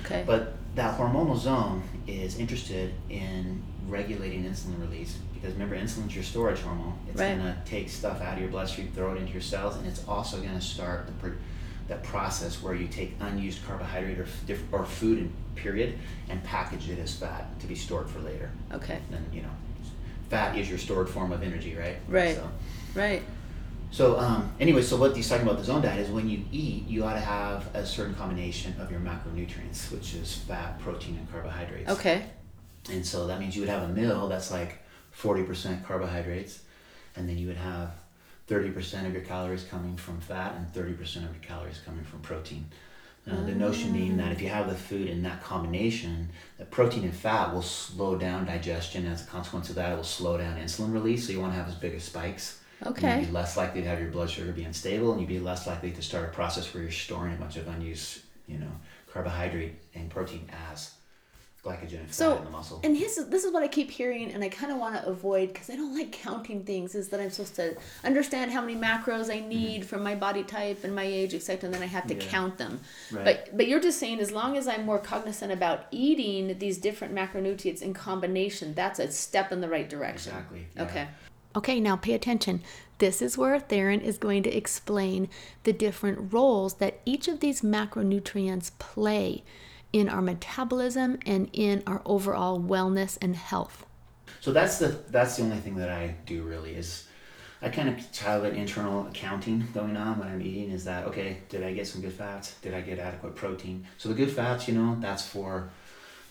Okay. 0.00 0.24
But 0.26 0.56
that 0.74 0.98
hormonal 0.98 1.36
zone 1.38 1.82
is 2.06 2.38
interested 2.38 2.94
in 3.08 3.62
regulating 3.88 4.44
insulin 4.44 4.80
release 4.80 5.18
because 5.34 5.52
remember, 5.54 5.74
insulin's 5.74 6.14
your 6.14 6.22
storage 6.24 6.60
hormone. 6.60 6.92
It's 7.08 7.18
Right. 7.18 7.36
gonna 7.36 7.56
take 7.64 7.88
stuff 7.88 8.20
out 8.20 8.34
of 8.34 8.40
your 8.40 8.50
bloodstream, 8.50 8.92
throw 8.94 9.14
it 9.14 9.18
into 9.18 9.32
your 9.32 9.40
cells, 9.40 9.76
and 9.76 9.86
it's 9.86 10.06
also 10.06 10.40
gonna 10.40 10.60
start 10.60 11.06
the 11.06 11.32
that 11.88 12.02
process 12.04 12.62
where 12.62 12.74
you 12.74 12.86
take 12.86 13.16
unused 13.20 13.66
carbohydrate 13.66 14.18
or, 14.18 14.26
f- 14.48 14.58
or 14.70 14.84
food, 14.84 15.18
in 15.18 15.32
period, 15.56 15.98
and 16.28 16.42
package 16.44 16.88
it 16.88 17.00
as 17.00 17.12
fat 17.16 17.58
to 17.58 17.66
be 17.66 17.74
stored 17.74 18.08
for 18.08 18.20
later. 18.20 18.48
okay. 18.72 18.98
And 19.10 19.26
you 19.34 19.42
know, 19.42 19.48
fat 20.28 20.56
is 20.56 20.68
your 20.68 20.78
stored 20.78 21.08
form 21.08 21.32
of 21.32 21.42
energy, 21.42 21.74
right? 21.74 21.96
Right. 22.06 22.36
So, 22.36 22.48
Right. 22.94 23.22
So 23.90 24.18
um, 24.18 24.52
anyway, 24.60 24.82
so 24.82 24.96
what 24.96 25.16
he's 25.16 25.28
talking 25.28 25.46
about 25.46 25.58
the 25.58 25.64
zone 25.64 25.82
diet 25.82 26.00
is 26.00 26.10
when 26.10 26.28
you 26.28 26.44
eat, 26.52 26.86
you 26.86 27.04
ought 27.04 27.14
to 27.14 27.20
have 27.20 27.74
a 27.74 27.84
certain 27.84 28.14
combination 28.14 28.74
of 28.78 28.90
your 28.90 29.00
macronutrients, 29.00 29.90
which 29.90 30.14
is 30.14 30.36
fat, 30.36 30.78
protein, 30.78 31.16
and 31.16 31.30
carbohydrates. 31.30 31.90
Okay. 31.90 32.24
And 32.90 33.04
so 33.04 33.26
that 33.26 33.40
means 33.40 33.56
you 33.56 33.62
would 33.62 33.68
have 33.68 33.82
a 33.82 33.92
meal 33.92 34.28
that's 34.28 34.50
like 34.50 34.78
40% 35.16 35.84
carbohydrates, 35.84 36.60
and 37.16 37.28
then 37.28 37.36
you 37.36 37.48
would 37.48 37.56
have 37.56 37.90
30% 38.48 39.06
of 39.06 39.12
your 39.12 39.22
calories 39.22 39.64
coming 39.64 39.96
from 39.96 40.20
fat 40.20 40.54
and 40.56 40.72
30% 40.72 41.16
of 41.16 41.22
your 41.22 41.42
calories 41.42 41.80
coming 41.84 42.04
from 42.04 42.20
protein. 42.20 42.66
Uh, 43.30 43.44
the 43.44 43.54
notion 43.54 43.92
being 43.92 44.16
that 44.16 44.32
if 44.32 44.40
you 44.40 44.48
have 44.48 44.68
the 44.68 44.74
food 44.74 45.06
in 45.06 45.22
that 45.22 45.42
combination, 45.42 46.28
that 46.58 46.70
protein 46.70 47.04
and 47.04 47.14
fat 47.14 47.52
will 47.52 47.62
slow 47.62 48.16
down 48.16 48.46
digestion. 48.46 49.06
As 49.06 49.22
a 49.22 49.26
consequence 49.26 49.68
of 49.68 49.74
that, 49.76 49.92
it 49.92 49.96
will 49.96 50.02
slow 50.02 50.38
down 50.38 50.56
insulin 50.56 50.92
release. 50.92 51.26
So 51.26 51.32
you 51.32 51.40
want 51.40 51.52
to 51.52 51.58
have 51.58 51.68
as 51.68 51.74
big 51.74 51.94
as 51.94 52.04
spikes. 52.04 52.59
Okay. 52.86 53.20
You'd 53.20 53.26
be 53.26 53.32
less 53.32 53.56
likely 53.56 53.82
to 53.82 53.88
have 53.88 54.00
your 54.00 54.10
blood 54.10 54.30
sugar 54.30 54.52
be 54.52 54.64
unstable, 54.64 55.12
and 55.12 55.20
you'd 55.20 55.28
be 55.28 55.38
less 55.40 55.66
likely 55.66 55.90
to 55.92 56.02
start 56.02 56.24
a 56.28 56.32
process 56.32 56.72
where 56.72 56.82
you're 56.82 56.92
storing 56.92 57.34
a 57.34 57.36
bunch 57.36 57.56
of 57.56 57.68
unused, 57.68 58.20
you 58.46 58.58
know, 58.58 58.70
carbohydrate 59.12 59.74
and 59.94 60.08
protein 60.10 60.48
as 60.72 60.92
glycogen 61.62 62.00
and 62.00 62.14
So, 62.14 62.38
in 62.38 62.44
the 62.44 62.50
muscle. 62.50 62.80
and 62.82 62.96
his, 62.96 63.26
this 63.28 63.44
is 63.44 63.52
what 63.52 63.62
I 63.62 63.68
keep 63.68 63.90
hearing, 63.90 64.32
and 64.32 64.42
I 64.42 64.48
kind 64.48 64.72
of 64.72 64.78
want 64.78 64.94
to 64.94 65.06
avoid 65.06 65.52
because 65.52 65.68
I 65.68 65.76
don't 65.76 65.94
like 65.94 66.10
counting 66.10 66.64
things. 66.64 66.94
Is 66.94 67.10
that 67.10 67.20
I'm 67.20 67.28
supposed 67.28 67.54
to 67.56 67.76
understand 68.02 68.50
how 68.50 68.62
many 68.62 68.76
macros 68.80 69.30
I 69.30 69.40
need 69.40 69.84
from 69.84 70.02
my 70.02 70.14
body 70.14 70.42
type 70.42 70.84
and 70.84 70.94
my 70.94 71.02
age, 71.04 71.34
etc., 71.34 71.66
and 71.66 71.74
then 71.74 71.82
I 71.82 71.86
have 71.86 72.06
to 72.06 72.14
Mm-hmm. 72.14 72.22
Yeah. 72.22 72.30
count 72.30 72.56
them. 72.56 72.80
Right. 73.12 73.24
But 73.26 73.56
but 73.58 73.68
you're 73.68 73.80
just 73.80 73.98
saying 73.98 74.20
as 74.20 74.30
long 74.32 74.56
as 74.56 74.66
I'm 74.66 74.86
more 74.86 74.98
cognizant 74.98 75.52
about 75.52 75.84
eating 75.90 76.58
these 76.58 76.78
different 76.78 77.14
macronutrients 77.14 77.82
in 77.82 77.92
combination, 77.92 78.72
that's 78.72 78.98
a 78.98 79.10
step 79.12 79.52
in 79.52 79.60
the 79.60 79.68
right 79.68 79.88
direction. 79.88 80.32
Exactly. 80.32 80.66
yeah. 80.76 80.82
Okay. 80.84 81.08
Okay, 81.56 81.80
now 81.80 81.96
pay 81.96 82.14
attention. 82.14 82.62
This 82.98 83.20
is 83.20 83.36
where 83.36 83.58
Theron 83.58 84.00
is 84.00 84.18
going 84.18 84.42
to 84.44 84.54
explain 84.54 85.28
the 85.64 85.72
different 85.72 86.32
roles 86.32 86.74
that 86.74 87.00
each 87.04 87.26
of 87.28 87.40
these 87.40 87.62
macronutrients 87.62 88.70
play 88.78 89.42
in 89.92 90.08
our 90.08 90.22
metabolism 90.22 91.18
and 91.26 91.50
in 91.52 91.82
our 91.86 92.02
overall 92.04 92.60
wellness 92.60 93.18
and 93.20 93.34
health. 93.34 93.84
So 94.40 94.52
that's 94.52 94.78
the 94.78 94.88
that's 95.08 95.36
the 95.36 95.42
only 95.42 95.56
thing 95.56 95.76
that 95.76 95.90
I 95.90 96.14
do 96.24 96.42
really 96.42 96.74
is 96.74 97.08
I 97.62 97.68
kind 97.68 97.88
of 97.88 98.18
have 98.18 98.44
an 98.44 98.54
internal 98.54 99.06
accounting 99.08 99.66
going 99.74 99.96
on 99.96 100.18
when 100.18 100.28
I'm 100.28 100.40
eating. 100.40 100.70
Is 100.70 100.84
that 100.84 101.06
okay? 101.08 101.38
Did 101.48 101.62
I 101.62 101.72
get 101.72 101.86
some 101.86 102.00
good 102.00 102.12
fats? 102.12 102.54
Did 102.62 102.74
I 102.74 102.80
get 102.80 102.98
adequate 102.98 103.34
protein? 103.34 103.86
So 103.98 104.08
the 104.08 104.14
good 104.14 104.30
fats, 104.30 104.68
you 104.68 104.74
know, 104.74 104.96
that's 105.00 105.26
for 105.26 105.70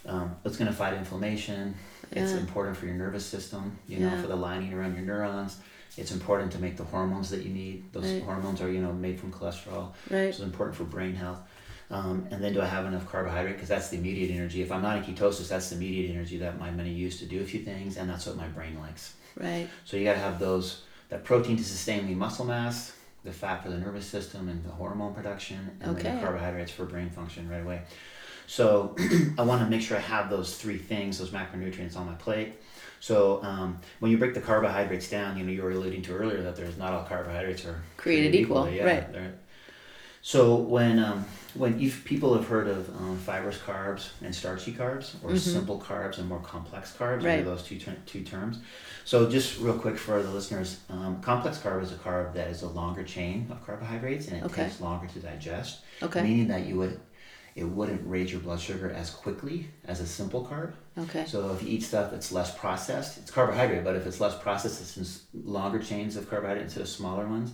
um, 0.05 0.35
it's 0.45 0.57
going 0.57 0.69
to 0.69 0.75
fight 0.75 0.93
inflammation. 0.93 1.75
It's 2.11 2.31
important 2.33 2.75
for 2.77 2.85
your 2.85 2.95
nervous 2.95 3.25
system. 3.25 3.77
You 3.87 3.99
know, 3.99 4.07
Yeah. 4.07 4.21
for 4.21 4.27
the 4.27 4.35
lining 4.35 4.73
around 4.73 4.95
your 4.95 5.03
neurons. 5.05 5.57
It's 5.97 6.11
important 6.11 6.51
to 6.53 6.59
make 6.59 6.77
the 6.77 6.83
hormones 6.83 7.29
that 7.31 7.43
you 7.43 7.51
need. 7.53 7.91
Those 7.93 8.05
Right. 8.05 8.23
hormones 8.23 8.61
are 8.61 8.71
you 8.71 8.79
know 8.81 8.93
made 8.93 9.19
from 9.19 9.31
cholesterol. 9.31 9.91
Right. 10.09 10.33
So 10.33 10.43
it's 10.43 10.51
important 10.51 10.75
for 10.77 10.85
brain 10.85 11.15
health. 11.15 11.39
Um, 11.91 12.27
and 12.31 12.43
then 12.43 12.53
do 12.53 12.61
I 12.61 12.65
have 12.65 12.85
enough 12.85 13.09
carbohydrate? 13.11 13.55
Because 13.55 13.69
that's 13.69 13.89
the 13.89 13.97
immediate 13.97 14.29
energy. 14.31 14.61
If 14.61 14.71
I'm 14.71 14.83
not 14.83 14.97
in 14.97 15.03
ketosis, 15.15 15.49
that's 15.49 15.69
the 15.69 15.75
immediate 15.75 16.11
energy 16.11 16.37
that 16.37 16.53
I'm 16.61 16.77
going 16.77 16.85
to 17.09 17.25
do 17.25 17.41
a 17.41 17.43
few 17.43 17.61
things, 17.61 17.97
and 17.97 18.07
that's 18.07 18.27
what 18.27 18.37
my 18.37 18.47
brain 18.47 18.79
likes. 18.79 19.15
Right. 19.35 19.67
So 19.85 19.97
you 19.97 20.03
got 20.03 20.13
to 20.13 20.19
have 20.19 20.39
those 20.39 20.83
that 21.09 21.23
protein 21.23 21.57
to 21.57 21.63
sustain 21.63 22.05
the 22.05 22.13
muscle 22.13 22.45
mass, 22.45 22.93
the 23.23 23.31
fat 23.33 23.63
for 23.63 23.69
the 23.69 23.77
nervous 23.79 24.05
system 24.05 24.47
and 24.49 24.63
the 24.63 24.69
hormone 24.69 25.15
production, 25.15 25.57
and 25.81 25.97
then 25.97 26.05
Okay. 26.05 26.15
the 26.15 26.21
carbohydrates 26.21 26.71
for 26.71 26.85
brain 26.85 27.09
function 27.09 27.49
right 27.49 27.63
away. 27.63 27.81
So 28.49 28.95
I 29.37 29.43
want 29.43 29.61
to 29.61 29.69
make 29.69 29.81
sure 29.83 29.95
I 29.95 29.99
have 30.01 30.31
those 30.31 30.57
three 30.57 30.79
things, 30.79 31.19
those 31.19 31.29
macronutrients 31.29 31.95
on 31.95 32.07
my 32.07 32.15
plate. 32.15 32.53
So 32.99 33.43
um, 33.43 33.79
when 33.99 34.11
you 34.11 34.17
break 34.17 34.33
the 34.33 34.41
carbohydrates 34.41 35.07
down, 35.07 35.37
you 35.37 35.45
know 35.45 35.51
you 35.51 35.61
were 35.61 35.69
alluding 35.71 36.01
to 36.03 36.13
earlier 36.13 36.41
that 36.41 36.55
there's 36.55 36.75
not 36.75 36.91
all 36.91 37.03
carbohydrates 37.03 37.63
are 37.65 37.79
Created 37.95 38.33
equal, 38.33 38.63
right. 38.65 39.13
they're- 39.13 39.35
So 40.23 40.55
when 40.55 40.97
um, 40.99 41.25
when 41.53 41.79
if 41.79 42.03
people 42.05 42.33
have 42.33 42.47
heard 42.47 42.67
of 42.67 42.89
um, 42.99 43.17
fibrous 43.19 43.57
carbs 43.59 44.09
and 44.23 44.33
starchy 44.35 44.73
carbs, 44.73 45.13
or 45.23 45.37
simple 45.37 45.79
carbs 45.79 46.17
and 46.17 46.27
more 46.27 46.39
complex 46.41 46.91
carbs, 46.99 47.17
Mm-hmm. 47.19 47.25
Right. 47.27 47.45
those 47.45 47.63
two 47.63 47.77
ter- 47.79 47.95
two 48.07 48.23
terms. 48.23 48.57
So 49.05 49.29
just 49.29 49.59
real 49.59 49.77
quick 49.77 49.97
for 49.97 50.21
the 50.23 50.29
listeners, 50.31 50.79
um, 50.89 51.21
complex 51.21 51.59
carb 51.59 51.83
is 51.83 51.91
a 51.91 51.95
carb 51.95 52.33
that 52.33 52.47
is 52.49 52.63
a 52.63 52.67
longer 52.67 53.03
chain 53.03 53.47
of 53.51 53.63
carbohydrates 53.65 54.27
and 54.27 54.37
it 54.37 54.43
Okay. 54.45 54.63
takes 54.63 54.81
longer 54.81 55.07
to 55.13 55.19
digest. 55.19 55.81
Okay. 56.03 56.21
Meaning 56.23 56.47
that 56.49 56.65
you 56.65 56.75
would 56.77 56.99
it 57.59 57.65
wouldn't 57.65 58.01
raise 58.09 58.31
your 58.31 58.41
blood 58.41 58.59
sugar 58.59 58.89
as 58.91 59.09
quickly 59.09 59.67
as 59.85 59.99
a 59.99 60.07
simple 60.07 60.45
carb. 60.45 60.73
Okay. 60.97 61.25
So 61.25 61.51
if 61.53 61.61
you 61.63 61.69
eat 61.69 61.83
stuff 61.83 62.11
that's 62.11 62.31
less 62.31 62.57
processed, 62.57 63.17
it's 63.17 63.31
carbohydrate, 63.31 63.83
but 63.83 63.95
if 63.95 64.05
it's 64.07 64.19
less 64.19 64.37
processed, 64.37 64.81
it's 64.81 64.97
in 65.33 65.43
longer 65.51 65.79
chains 65.79 66.15
of 66.15 66.29
carbohydrate 66.29 66.63
instead 66.63 66.81
of 66.81 66.89
smaller 66.89 67.27
ones. 67.27 67.51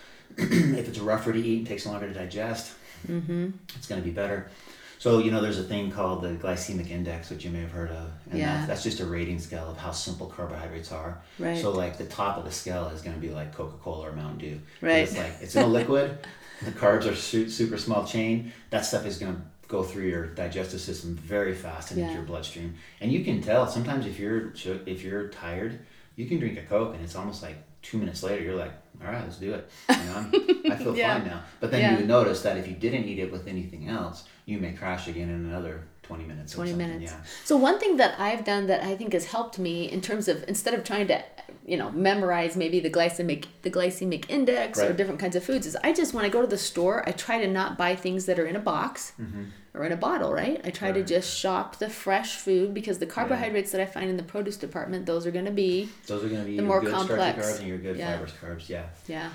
if 0.36 0.88
it's 0.88 0.98
rougher 0.98 1.32
to 1.32 1.38
eat 1.40 1.58
and 1.58 1.66
takes 1.66 1.86
longer 1.86 2.08
to 2.08 2.14
digest, 2.14 2.72
Mm-hmm. 3.06 3.50
it's 3.76 3.86
going 3.86 4.00
to 4.00 4.04
be 4.04 4.10
better. 4.12 4.50
So 4.98 5.18
you 5.20 5.30
know, 5.30 5.40
there's 5.40 5.58
a 5.58 5.62
thing 5.64 5.90
called 5.90 6.22
the 6.22 6.30
glycemic 6.30 6.90
index, 6.90 7.30
which 7.30 7.44
you 7.44 7.50
may 7.50 7.60
have 7.60 7.70
heard 7.70 7.90
of, 7.90 8.10
and 8.30 8.38
Yeah. 8.38 8.54
that's, 8.56 8.66
that's 8.68 8.82
just 8.82 9.00
a 9.00 9.06
rating 9.06 9.38
scale 9.38 9.68
of 9.70 9.76
how 9.76 9.92
simple 9.92 10.26
carbohydrates 10.26 10.90
are. 10.92 11.20
Right. 11.38 11.56
So 11.58 11.70
like 11.70 11.98
the 11.98 12.06
top 12.06 12.36
of 12.36 12.44
the 12.44 12.52
scale 12.52 12.86
is 12.88 13.00
going 13.02 13.14
to 13.14 13.20
be 13.20 13.30
like 13.30 13.54
Coca 13.54 13.76
Cola 13.78 14.08
or 14.08 14.12
Mountain 14.12 14.38
Dew. 14.38 14.60
Right. 14.80 14.98
It's 15.04 15.16
like 15.16 15.32
it's 15.40 15.54
in 15.56 15.62
a 15.64 15.66
liquid. 15.78 16.18
the 16.64 16.72
carbs 16.72 17.10
are 17.10 17.14
su- 17.14 17.48
super 17.48 17.78
small 17.78 18.04
chain. 18.04 18.52
That 18.70 18.84
stuff 18.84 19.06
is 19.06 19.18
going 19.18 19.36
to 19.36 19.42
go 19.68 19.82
through 19.84 20.06
your 20.08 20.26
digestive 20.26 20.80
system 20.80 21.14
very 21.14 21.54
fast 21.54 21.90
and 21.92 22.00
into 22.00 22.14
your 22.14 22.22
bloodstream. 22.22 22.74
And 23.00 23.12
you 23.12 23.22
can 23.24 23.40
tell 23.42 23.66
sometimes 23.68 24.06
if 24.06 24.18
you're 24.18 24.52
if 24.86 25.04
you're 25.04 25.28
tired, 25.28 25.78
you 26.16 26.26
can 26.26 26.38
drink 26.40 26.58
a 26.58 26.62
Coke 26.62 26.94
and 26.94 27.04
it's 27.04 27.14
almost 27.14 27.42
like 27.42 27.56
two 27.82 27.98
minutes 27.98 28.22
later 28.24 28.42
you're 28.42 28.56
like, 28.56 28.72
all 29.04 29.12
right, 29.12 29.22
let's 29.22 29.36
do 29.36 29.54
it. 29.54 29.70
You 29.90 29.96
know, 30.06 30.16
I'm, 30.16 30.72
I 30.72 30.76
feel 30.76 30.96
Yeah. 30.96 31.18
fine 31.18 31.26
now. 31.28 31.42
But 31.60 31.70
then 31.70 31.80
Yeah. 31.80 31.90
you 31.92 31.96
would 31.98 32.08
notice 32.08 32.42
that 32.42 32.56
if 32.56 32.66
you 32.68 32.74
didn't 32.74 33.04
eat 33.04 33.18
it 33.18 33.30
with 33.32 33.46
anything 33.46 33.88
else, 33.88 34.24
you 34.46 34.58
may 34.58 34.72
crash 34.72 35.08
again 35.08 35.28
in 35.28 35.46
another 35.46 35.82
20 36.02 36.24
minutes. 36.24 36.52
or 36.54 36.56
20 36.56 36.70
something. 36.70 36.88
minutes. 36.88 37.12
Yeah. 37.12 37.20
So 37.44 37.56
one 37.56 37.78
thing 37.78 37.96
that 37.98 38.18
I've 38.18 38.44
done 38.44 38.66
that 38.66 38.82
I 38.82 38.96
think 38.96 39.12
has 39.12 39.26
helped 39.26 39.58
me 39.58 39.90
in 39.90 40.00
terms 40.00 40.26
of 40.28 40.42
instead 40.48 40.74
of 40.74 40.82
trying 40.84 41.06
to 41.08 41.22
you 41.66 41.76
know 41.76 41.90
memorize 41.90 42.56
maybe 42.56 42.80
the 42.80 42.88
glycemic 42.90 43.44
the 43.62 43.70
glycemic 43.70 44.24
index 44.30 44.78
or 44.78 44.92
different 44.94 45.20
kinds 45.20 45.36
of 45.36 45.44
foods 45.44 45.66
is 45.66 45.76
I 45.84 45.92
just 45.92 46.14
when 46.14 46.24
I 46.24 46.30
go 46.30 46.40
to 46.40 46.46
the 46.46 46.56
store 46.56 47.06
I 47.06 47.12
try 47.12 47.38
to 47.44 47.46
not 47.46 47.76
buy 47.76 47.94
things 47.94 48.24
that 48.24 48.38
are 48.38 48.46
in 48.46 48.56
a 48.56 48.60
box 48.60 49.12
mm-hmm. 49.20 49.44
Or 49.78 49.84
in 49.84 49.92
a 49.92 49.96
bottle, 49.96 50.32
right? 50.32 50.60
I 50.64 50.70
try 50.70 50.90
to 50.92 51.02
just 51.04 51.38
shop 51.38 51.76
the 51.78 51.88
fresh 51.88 52.36
food 52.36 52.74
because 52.74 52.98
the 52.98 53.06
carbohydrates 53.06 53.70
that 53.72 53.80
I 53.80 53.86
find 53.86 54.10
in 54.10 54.16
the 54.16 54.22
produce 54.24 54.56
department 54.56 55.06
those 55.06 55.24
are 55.26 55.30
going 55.30 55.44
to 55.44 55.52
be 55.52 55.88
Those 56.06 56.24
are 56.24 56.28
going 56.28 56.40
to 56.40 56.46
be 56.46 56.56
The 56.56 56.62
your 56.62 56.66
more 56.66 56.80
good 56.80 56.92
complex. 56.92 57.38
starchy 57.38 57.40
carbs 57.40 57.58
and 57.60 57.68
your 57.68 57.78
good 57.78 57.96
Yeah. 57.96 58.10
fibrous 58.12 58.32
carbs. 58.42 58.68
Yeah. 58.68 58.86
yeah. 59.06 59.30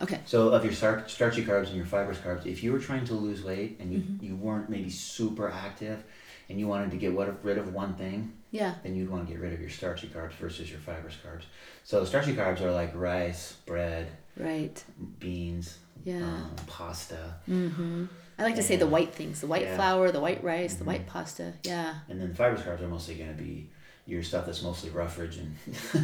Okay. 0.00 0.20
So 0.24 0.50
of 0.50 0.64
your 0.64 0.72
star- 0.72 1.04
starchy 1.08 1.44
carbs 1.44 1.66
and 1.66 1.76
your 1.76 1.86
fibrous 1.86 2.18
carbs, 2.18 2.46
if 2.46 2.62
you 2.62 2.72
were 2.72 2.78
trying 2.78 3.04
to 3.06 3.14
lose 3.14 3.42
weight 3.44 3.76
and 3.80 3.92
you, 3.92 3.98
Mm-hmm. 3.98 4.24
you 4.24 4.36
weren't 4.36 4.70
maybe 4.70 4.88
super 4.90 5.50
active 5.50 6.02
and 6.48 6.58
you 6.60 6.66
wanted 6.68 6.90
to 6.92 6.96
get 6.96 7.12
what, 7.12 7.44
rid 7.44 7.58
of 7.58 7.72
one 7.74 7.94
thing, 7.94 8.32
Yeah. 8.52 8.74
then 8.84 8.94
you'd 8.94 9.10
want 9.10 9.26
to 9.26 9.32
get 9.32 9.40
rid 9.42 9.52
of 9.52 9.60
your 9.60 9.70
starchy 9.70 10.06
carbs 10.08 10.32
versus 10.34 10.70
your 10.70 10.80
fibrous 10.80 11.14
carbs. 11.24 11.42
So 11.84 12.04
starchy 12.04 12.34
carbs 12.34 12.60
are 12.60 12.70
like 12.70 12.92
rice, 12.94 13.54
bread, 13.66 14.06
Right. 14.36 14.82
beans, 15.18 15.78
Yeah. 16.04 16.22
um, 16.24 16.50
pasta. 16.66 17.34
Mhm. 17.48 18.08
I 18.38 18.42
like 18.44 18.56
to 18.56 18.62
say 18.62 18.76
the 18.76 18.86
white 18.86 19.14
things, 19.14 19.40
the 19.40 19.46
white 19.46 19.62
Yeah. 19.62 19.68
Mm-hmm. 19.68 19.76
flour, 19.76 20.10
the 20.12 20.20
white 20.20 20.42
rice, 20.42 20.74
the 20.74 20.84
white 20.84 21.06
pasta. 21.06 21.52
Yeah. 21.64 21.94
And 22.08 22.20
then 22.20 22.30
the 22.30 22.34
fibrous 22.34 22.62
carbs 22.62 22.80
are 22.82 22.88
mostly 22.88 23.14
going 23.14 23.34
to 23.36 23.42
be 23.42 23.68
your 24.06 24.22
stuff 24.22 24.46
that's 24.46 24.62
mostly 24.62 24.90
roughage 24.90 25.36
and 25.38 25.54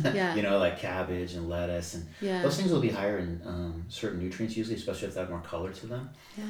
Yeah. 0.14 0.34
you 0.36 0.42
know 0.42 0.56
like 0.58 0.78
cabbage 0.78 1.32
and 1.34 1.48
lettuce 1.48 1.94
and 1.94 2.06
Yeah. 2.20 2.42
those 2.42 2.56
things 2.56 2.70
will 2.70 2.80
be 2.80 2.90
higher 2.90 3.18
in 3.18 3.40
um, 3.44 3.84
certain 3.88 4.20
nutrients 4.20 4.56
usually 4.56 4.76
especially 4.76 5.08
if 5.08 5.14
they 5.14 5.20
have 5.20 5.30
more 5.30 5.40
color 5.40 5.72
to 5.72 5.86
them 5.88 6.10
Yeah. 6.36 6.44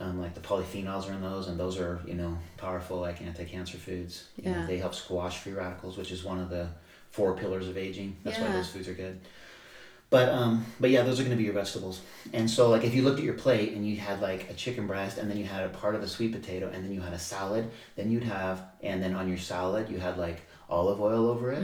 um, 0.00 0.20
like 0.20 0.34
the 0.34 0.40
polyphenols 0.40 1.08
are 1.08 1.12
in 1.12 1.22
those 1.22 1.46
and 1.46 1.58
those 1.58 1.78
are 1.78 2.00
you 2.04 2.14
know 2.14 2.36
powerful 2.56 2.98
like 2.98 3.22
anti-cancer 3.22 3.78
foods 3.78 4.24
You 4.36 4.50
know, 4.50 4.58
Yeah. 4.58 4.66
they 4.66 4.78
help 4.78 4.92
squash 4.92 5.38
free 5.38 5.52
radicals 5.52 5.96
which 5.96 6.10
is 6.10 6.24
one 6.24 6.40
of 6.40 6.50
the 6.50 6.66
four 7.10 7.36
pillars 7.36 7.68
of 7.68 7.76
aging 7.78 8.16
that's 8.24 8.40
why 8.40 8.48
those 8.50 8.68
foods 8.68 8.88
are 8.88 8.94
good 8.94 9.20
but 10.10 10.28
um 10.30 10.64
but 10.80 10.90
yeah 10.90 11.02
those 11.02 11.18
are 11.20 11.22
going 11.22 11.30
to 11.36 11.36
be 11.36 11.44
your 11.44 11.52
vegetables 11.52 12.00
and 12.32 12.48
so 12.50 12.70
like 12.70 12.84
if 12.84 12.94
you 12.94 13.02
looked 13.02 13.18
at 13.18 13.24
your 13.24 13.34
plate 13.34 13.72
and 13.74 13.86
you 13.86 13.96
had 13.96 14.20
like 14.20 14.48
a 14.50 14.54
chicken 14.54 14.86
breast 14.86 15.18
and 15.18 15.30
then 15.30 15.36
you 15.36 15.44
had 15.44 15.64
a 15.64 15.68
part 15.68 15.94
of 15.94 16.02
a 16.02 16.08
sweet 16.08 16.32
potato 16.32 16.70
and 16.72 16.84
then 16.84 16.92
you 16.92 17.00
had 17.00 17.12
a 17.12 17.18
salad 17.18 17.70
then 17.96 18.10
you'd 18.10 18.22
have 18.24 18.62
and 18.82 19.02
then 19.02 19.14
on 19.14 19.28
your 19.28 19.38
salad 19.38 19.88
you 19.90 19.98
had 19.98 20.16
like 20.18 20.40
olive 20.70 21.00
oil 21.00 21.26
over 21.28 21.50
it 21.52 21.60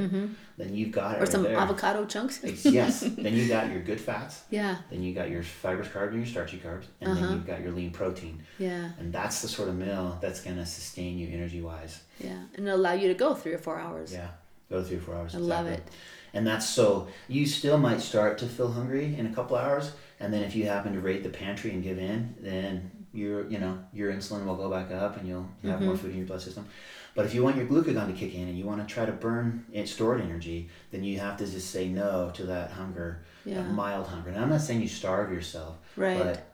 then 0.56 0.74
you've 0.74 0.90
got 0.92 1.16
Mm-hmm. 1.16 1.16
Or 1.16 1.24
right 1.24 1.28
some 1.28 1.42
there. 1.42 1.56
avocado 1.58 2.06
chunks. 2.06 2.40
yes 2.64 3.00
then 3.24 3.34
you 3.34 3.48
got 3.48 3.70
your 3.70 3.82
good 3.82 4.00
fats 4.00 4.42
Yeah. 4.50 4.76
then 4.90 5.02
you 5.02 5.14
got 5.14 5.28
your 5.30 5.42
fibrous 5.42 5.88
carbs 5.88 6.08
and 6.08 6.18
your 6.18 6.26
starchy 6.26 6.58
carbs 6.58 6.84
and 7.00 7.10
Uh-huh. 7.10 7.20
then 7.20 7.32
you've 7.34 7.46
got 7.46 7.60
your 7.62 7.72
lean 7.72 7.90
protein 7.90 8.42
Yeah. 8.58 8.90
and 8.98 9.12
that's 9.12 9.42
the 9.42 9.48
sort 9.48 9.68
of 9.68 9.76
meal 9.76 10.18
that's 10.22 10.40
going 10.42 10.56
to 10.56 10.64
sustain 10.66 11.18
you 11.18 11.28
energy 11.32 11.60
wise 11.60 12.00
Yeah. 12.18 12.42
And 12.56 12.68
allow 12.68 12.92
you 12.94 13.08
to 13.08 13.14
go 13.14 13.34
three 13.34 13.52
or 13.52 13.58
four 13.58 13.78
hours. 13.78 14.10
yeah 14.12 14.28
go 14.70 14.82
three 14.82 14.96
or 14.96 15.00
four 15.00 15.14
hours 15.14 15.34
I 15.34 15.38
love 15.38 15.66
exactly. 15.66 15.74
it. 15.92 15.92
and 16.32 16.46
that's 16.46 16.68
so 16.68 17.08
you 17.28 17.46
still 17.46 17.78
might 17.78 18.00
start 18.00 18.38
to 18.38 18.46
feel 18.46 18.70
hungry 18.72 19.14
in 19.18 19.26
a 19.26 19.32
couple 19.34 19.56
hours 19.56 19.92
and 20.20 20.32
then 20.32 20.42
if 20.42 20.54
you 20.56 20.66
happen 20.66 20.92
to 20.94 21.00
raid 21.00 21.22
the 21.22 21.28
pantry 21.28 21.70
and 21.72 21.82
give 21.82 21.98
in 21.98 22.34
then 22.40 22.90
your 23.12 23.48
you 23.48 23.58
know 23.58 23.78
your 23.92 24.12
insulin 24.12 24.44
will 24.44 24.56
go 24.56 24.68
back 24.70 24.90
up 24.90 25.16
and 25.18 25.28
you'll 25.28 25.48
have 25.62 25.74
Mm-hmm. 25.76 25.84
more 25.86 25.96
food 25.96 26.10
in 26.12 26.18
your 26.18 26.26
blood 26.26 26.42
system 26.42 26.66
but 27.14 27.24
if 27.26 27.34
you 27.34 27.44
want 27.44 27.56
your 27.56 27.66
glucagon 27.66 28.06
to 28.08 28.12
kick 28.12 28.34
in 28.34 28.48
and 28.48 28.58
you 28.58 28.64
want 28.64 28.86
to 28.86 28.92
try 28.92 29.04
to 29.06 29.12
burn 29.12 29.64
it 29.72 29.88
stored 29.88 30.20
energy 30.20 30.68
then 30.90 31.04
you 31.04 31.18
have 31.18 31.36
to 31.38 31.46
just 31.46 31.70
say 31.70 31.88
no 31.88 32.30
to 32.34 32.44
that 32.46 32.70
hunger 32.72 33.20
Yeah. 33.44 33.56
that 33.62 33.70
mild 33.70 34.06
hunger 34.08 34.30
and 34.30 34.38
i'm 34.40 34.48
not 34.50 34.60
saying 34.62 34.80
you 34.80 34.88
starve 34.88 35.30
yourself 35.30 35.76
Right. 35.96 36.18
but 36.18 36.46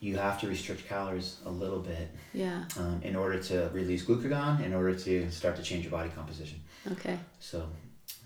you 0.00 0.16
have 0.18 0.38
to 0.42 0.46
restrict 0.48 0.86
calories 0.86 1.38
a 1.46 1.50
little 1.50 1.80
bit 1.80 2.08
Yeah. 2.34 2.64
um, 2.78 3.00
in 3.02 3.16
order 3.16 3.38
to 3.44 3.70
release 3.72 4.04
glucagon, 4.04 4.62
in 4.62 4.74
order 4.74 4.94
to 4.94 5.30
start 5.30 5.56
to 5.56 5.62
change 5.62 5.82
your 5.84 5.92
body 5.92 6.10
composition. 6.14 6.60
Okay. 6.92 7.18
So, 7.40 7.66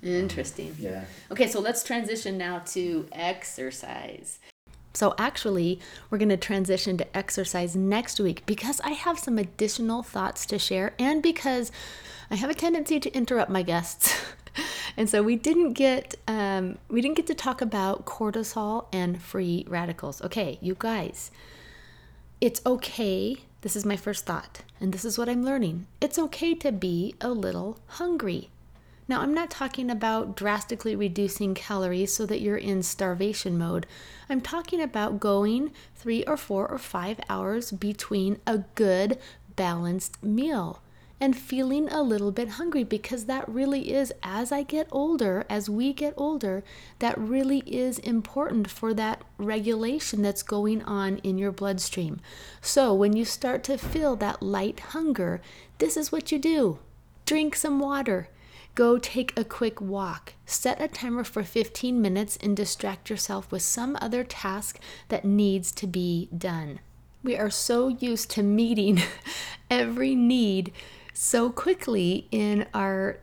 Interesting. 0.02 0.76
yeah. 0.78 1.04
Okay, 1.30 1.46
so 1.48 1.60
let's 1.60 1.82
transition 1.82 2.38
now 2.38 2.60
to 2.66 3.08
exercise. 3.12 4.38
So, 4.94 5.14
actually, 5.18 5.80
we're 6.10 6.18
going 6.18 6.28
to 6.30 6.36
transition 6.36 6.96
to 6.98 7.16
exercise 7.16 7.76
next 7.76 8.18
week 8.18 8.44
because 8.46 8.80
I 8.80 8.90
have 8.90 9.18
some 9.18 9.38
additional 9.38 10.02
thoughts 10.02 10.46
to 10.46 10.58
share 10.58 10.94
and 10.98 11.22
because 11.22 11.70
I 12.30 12.36
have 12.36 12.50
a 12.50 12.54
tendency 12.54 13.00
to 13.00 13.14
interrupt 13.14 13.50
my 13.50 13.62
guests. 13.62 14.14
and 14.96 15.08
so 15.08 15.22
we 15.22 15.36
didn't 15.36 15.74
get 15.74 16.14
um, 16.26 16.78
we 16.88 17.00
didn't 17.00 17.16
get 17.16 17.26
to 17.28 17.34
talk 17.34 17.60
about 17.60 18.04
cortisol 18.04 18.86
and 18.92 19.20
free 19.20 19.64
radicals. 19.68 20.20
Okay, 20.22 20.58
you 20.60 20.76
guys, 20.78 21.30
it's 22.40 22.60
okay. 22.64 23.36
This 23.62 23.74
is 23.74 23.84
my 23.84 23.96
first 23.96 24.24
thought, 24.24 24.62
and 24.80 24.92
this 24.92 25.04
is 25.04 25.18
what 25.18 25.28
I'm 25.28 25.44
learning. 25.44 25.86
It's 26.00 26.18
okay 26.18 26.54
to 26.56 26.70
be 26.70 27.14
a 27.20 27.30
little 27.30 27.80
hungry. 27.86 28.50
Now, 29.08 29.22
I'm 29.22 29.34
not 29.34 29.50
talking 29.50 29.90
about 29.90 30.36
drastically 30.36 30.94
reducing 30.94 31.54
calories 31.54 32.14
so 32.14 32.26
that 32.26 32.40
you're 32.40 32.58
in 32.58 32.82
starvation 32.82 33.58
mode. 33.58 33.86
I'm 34.28 34.40
talking 34.40 34.80
about 34.80 35.18
going 35.18 35.72
three 35.96 36.22
or 36.24 36.36
four 36.36 36.68
or 36.68 36.78
five 36.78 37.18
hours 37.28 37.72
between 37.72 38.38
a 38.46 38.58
good, 38.74 39.18
balanced 39.56 40.22
meal 40.22 40.82
and 41.20 41.36
feeling 41.36 41.88
a 41.88 42.02
little 42.02 42.30
bit 42.30 42.50
hungry 42.50 42.84
because 42.84 43.24
that 43.24 43.48
really 43.48 43.92
is, 43.92 44.12
as 44.22 44.52
I 44.52 44.62
get 44.62 44.86
older, 44.90 45.44
as 45.50 45.68
we 45.68 45.92
get 45.92 46.14
older, 46.16 46.62
that 47.00 47.18
really 47.18 47.60
is 47.66 47.98
important 47.98 48.70
for 48.70 48.94
that 48.94 49.22
regulation 49.36 50.22
that's 50.22 50.42
going 50.42 50.82
on 50.82 51.18
in 51.18 51.38
your 51.38 51.52
bloodstream. 51.52 52.20
So, 52.60 52.94
when 52.94 53.16
you 53.16 53.24
start 53.24 53.64
to 53.64 53.78
feel 53.78 54.14
that 54.16 54.42
light 54.42 54.80
hunger, 54.80 55.40
this 55.78 55.96
is 55.96 56.12
what 56.12 56.30
you 56.30 56.38
do 56.38 56.78
drink 57.26 57.54
some 57.54 57.78
water. 57.78 58.28
Go 58.74 58.96
take 58.96 59.36
a 59.36 59.44
quick 59.44 59.80
walk. 59.80 60.34
Set 60.46 60.80
a 60.80 60.88
timer 60.88 61.24
for 61.24 61.42
15 61.42 62.00
minutes 62.00 62.38
and 62.40 62.56
distract 62.56 63.10
yourself 63.10 63.50
with 63.50 63.60
some 63.62 63.98
other 64.00 64.22
task 64.22 64.78
that 65.08 65.24
needs 65.24 65.72
to 65.72 65.86
be 65.86 66.28
done. 66.36 66.78
We 67.22 67.36
are 67.36 67.50
so 67.50 67.88
used 67.88 68.30
to 68.30 68.42
meeting 68.42 69.02
every 69.70 70.14
need 70.14 70.72
so 71.20 71.50
quickly 71.50 72.28
in 72.30 72.64
our 72.72 73.18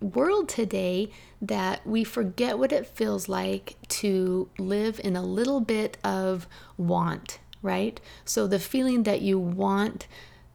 world 0.00 0.48
today 0.48 1.10
that 1.38 1.86
we 1.86 2.02
forget 2.02 2.58
what 2.58 2.72
it 2.72 2.86
feels 2.86 3.28
like 3.28 3.76
to 3.88 4.48
live 4.56 4.98
in 5.04 5.14
a 5.14 5.22
little 5.22 5.60
bit 5.60 5.98
of 6.02 6.48
want, 6.78 7.38
right? 7.60 8.00
So 8.24 8.46
the 8.46 8.58
feeling 8.58 9.02
that 9.02 9.20
you 9.20 9.38
want 9.38 10.06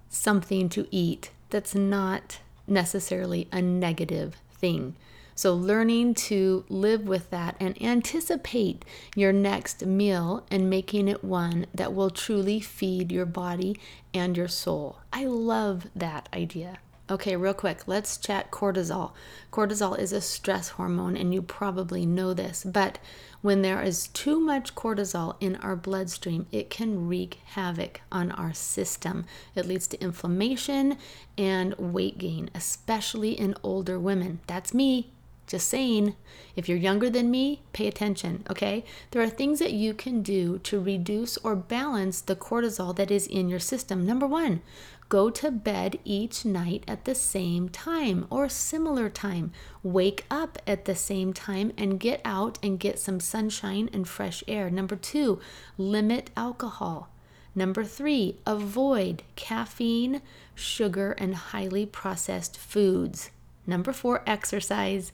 something 0.10 0.70
to 0.70 0.88
eat 0.90 1.30
that's 1.52 1.76
not 1.76 2.40
necessarily 2.66 3.48
a 3.52 3.62
negative 3.62 4.38
thing. 4.52 4.96
So, 5.42 5.56
learning 5.56 6.14
to 6.30 6.66
live 6.70 7.08
with 7.08 7.32
that 7.32 7.56
and 7.60 7.82
anticipate 7.82 8.86
your 9.16 9.34
next 9.34 9.84
meal 9.84 10.46
and 10.52 10.70
making 10.70 11.08
it 11.08 11.24
one 11.24 11.66
that 11.74 11.96
will 11.96 12.12
truly 12.12 12.60
feed 12.60 13.12
your 13.12 13.26
body 13.26 13.76
and 14.14 14.38
your 14.38 14.48
soul. 14.48 15.00
I 15.12 15.26
love 15.26 15.88
that 15.96 16.30
idea. 16.32 16.78
Okay, 17.10 17.36
real 17.36 17.56
quick, 17.56 17.88
let's 17.88 18.18
chat 18.18 18.52
cortisol. 18.52 19.14
Cortisol 19.52 19.98
is 19.98 20.14
a 20.14 20.22
stress 20.22 20.70
hormone, 20.70 21.18
and 21.18 21.34
you 21.34 21.42
probably 21.42 22.06
know 22.06 22.36
this, 22.36 22.64
but 22.64 23.00
when 23.42 23.64
there 23.64 23.82
is 23.82 24.10
too 24.10 24.40
much 24.40 24.76
cortisol 24.76 25.38
in 25.40 25.56
our 25.56 25.76
bloodstream, 25.76 26.46
it 26.52 26.70
can 26.70 27.08
wreak 27.08 27.40
havoc 27.46 28.02
on 28.12 28.32
our 28.34 28.54
system. 28.54 29.26
It 29.56 29.66
leads 29.66 29.88
to 29.88 30.04
inflammation 30.04 31.00
and 31.36 31.74
weight 31.80 32.20
gain, 32.20 32.52
especially 32.54 33.32
in 33.32 33.56
older 33.64 34.00
women. 34.00 34.42
That's 34.46 34.72
me. 34.72 35.14
Just 35.52 35.68
saying, 35.68 36.16
if 36.56 36.70
you're 36.70 36.78
younger 36.78 37.10
than 37.10 37.30
me, 37.30 37.62
pay 37.74 37.86
attention, 37.86 38.46
okay? 38.50 38.86
There 39.12 39.22
are 39.22 39.28
things 39.28 39.60
that 39.60 39.74
you 39.74 39.94
can 39.94 40.22
do 40.22 40.60
to 40.60 40.80
reduce 40.80 41.36
or 41.40 41.58
balance 41.58 42.22
the 42.22 42.38
cortisol 42.38 42.96
that 42.96 43.12
is 43.12 43.28
in 43.28 43.50
your 43.50 43.60
system. 43.60 44.06
Number 44.06 44.26
one, 44.26 44.62
go 45.10 45.30
to 45.30 45.52
bed 45.52 46.00
each 46.06 46.46
night 46.46 46.86
at 46.88 47.04
the 47.04 47.14
same 47.14 47.68
time 47.68 48.28
or 48.30 48.48
similar 48.48 49.10
time. 49.10 49.52
Wake 49.84 50.24
up 50.32 50.58
at 50.66 50.86
the 50.86 50.96
same 50.96 51.34
time 51.34 51.74
and 51.78 52.00
get 52.00 52.22
out 52.24 52.58
and 52.64 52.80
get 52.80 52.98
some 52.98 53.20
sunshine 53.20 53.90
and 53.92 54.08
fresh 54.08 54.46
air. 54.48 54.70
Number 54.70 54.96
two, 54.96 55.42
limit 55.78 56.30
alcohol. 56.38 57.10
Number 57.54 57.84
three, 57.84 58.38
avoid 58.48 59.24
caffeine, 59.36 60.22
sugar, 60.56 61.12
and 61.12 61.36
highly 61.36 61.86
processed 61.86 62.58
foods. 62.58 63.32
Number 63.68 63.92
four, 63.92 64.24
exercise. 64.26 65.12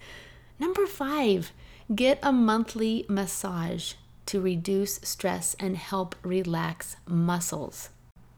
Number 0.60 0.88
five, 0.88 1.52
get 1.94 2.20
a 2.24 2.32
monthly 2.32 3.06
massage 3.08 3.94
to 4.26 4.42
reduce 4.42 4.96
stress 5.04 5.56
and 5.60 5.78
help 5.78 6.16
relax 6.24 6.98
muscles. 7.08 7.90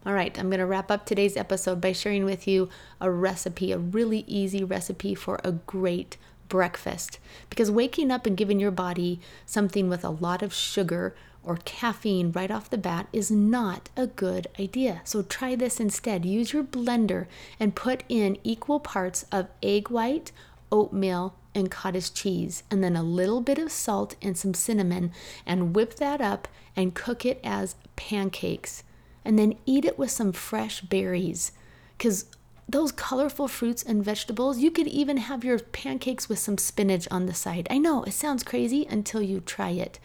All 0.06 0.12
right, 0.12 0.38
I'm 0.38 0.48
going 0.48 0.60
to 0.60 0.66
wrap 0.66 0.90
up 0.90 1.04
today's 1.04 1.36
episode 1.36 1.80
by 1.80 1.92
sharing 1.92 2.24
with 2.24 2.48
you 2.48 2.68
a 3.00 3.10
recipe, 3.10 3.72
a 3.72 3.78
really 3.78 4.24
easy 4.26 4.64
recipe 4.64 5.14
for 5.14 5.40
a 5.44 5.52
great 5.52 6.16
breakfast. 6.48 7.18
Because 7.48 7.70
waking 7.70 8.10
up 8.10 8.26
and 8.26 8.36
giving 8.36 8.60
your 8.60 8.70
body 8.70 9.20
something 9.46 9.88
with 9.88 10.04
a 10.04 10.10
lot 10.10 10.42
of 10.42 10.54
sugar 10.54 11.14
or 11.42 11.56
caffeine 11.64 12.32
right 12.32 12.50
off 12.50 12.70
the 12.70 12.78
bat 12.78 13.08
is 13.12 13.30
not 13.30 13.88
a 13.96 14.06
good 14.06 14.46
idea. 14.58 15.00
So 15.04 15.22
try 15.22 15.54
this 15.54 15.80
instead. 15.80 16.24
Use 16.26 16.52
your 16.52 16.64
blender 16.64 17.26
and 17.58 17.74
put 17.74 18.04
in 18.08 18.38
equal 18.44 18.80
parts 18.80 19.24
of 19.32 19.48
egg 19.62 19.88
white, 19.88 20.32
oatmeal, 20.70 21.34
and 21.54 21.70
cottage 21.70 22.14
cheese, 22.14 22.62
and 22.70 22.82
then 22.82 22.96
a 22.96 23.02
little 23.02 23.40
bit 23.40 23.58
of 23.58 23.72
salt 23.72 24.16
and 24.22 24.36
some 24.36 24.54
cinnamon, 24.54 25.12
and 25.46 25.74
whip 25.74 25.94
that 25.96 26.20
up 26.20 26.48
and 26.76 26.94
cook 26.94 27.26
it 27.26 27.40
as 27.42 27.76
pancakes. 27.96 28.82
And 29.24 29.38
then 29.38 29.56
eat 29.66 29.84
it 29.84 29.98
with 29.98 30.10
some 30.10 30.32
fresh 30.32 30.80
berries. 30.80 31.52
Because 31.98 32.24
those 32.68 32.92
colorful 32.92 33.48
fruits 33.48 33.82
and 33.82 34.04
vegetables, 34.04 34.58
you 34.58 34.70
could 34.70 34.86
even 34.86 35.16
have 35.16 35.44
your 35.44 35.58
pancakes 35.58 36.28
with 36.28 36.38
some 36.38 36.56
spinach 36.56 37.08
on 37.10 37.26
the 37.26 37.34
side. 37.34 37.66
I 37.68 37.78
know 37.78 38.04
it 38.04 38.12
sounds 38.12 38.44
crazy 38.44 38.86
until 38.88 39.20
you 39.20 39.40
try 39.40 39.70
it. 39.70 39.98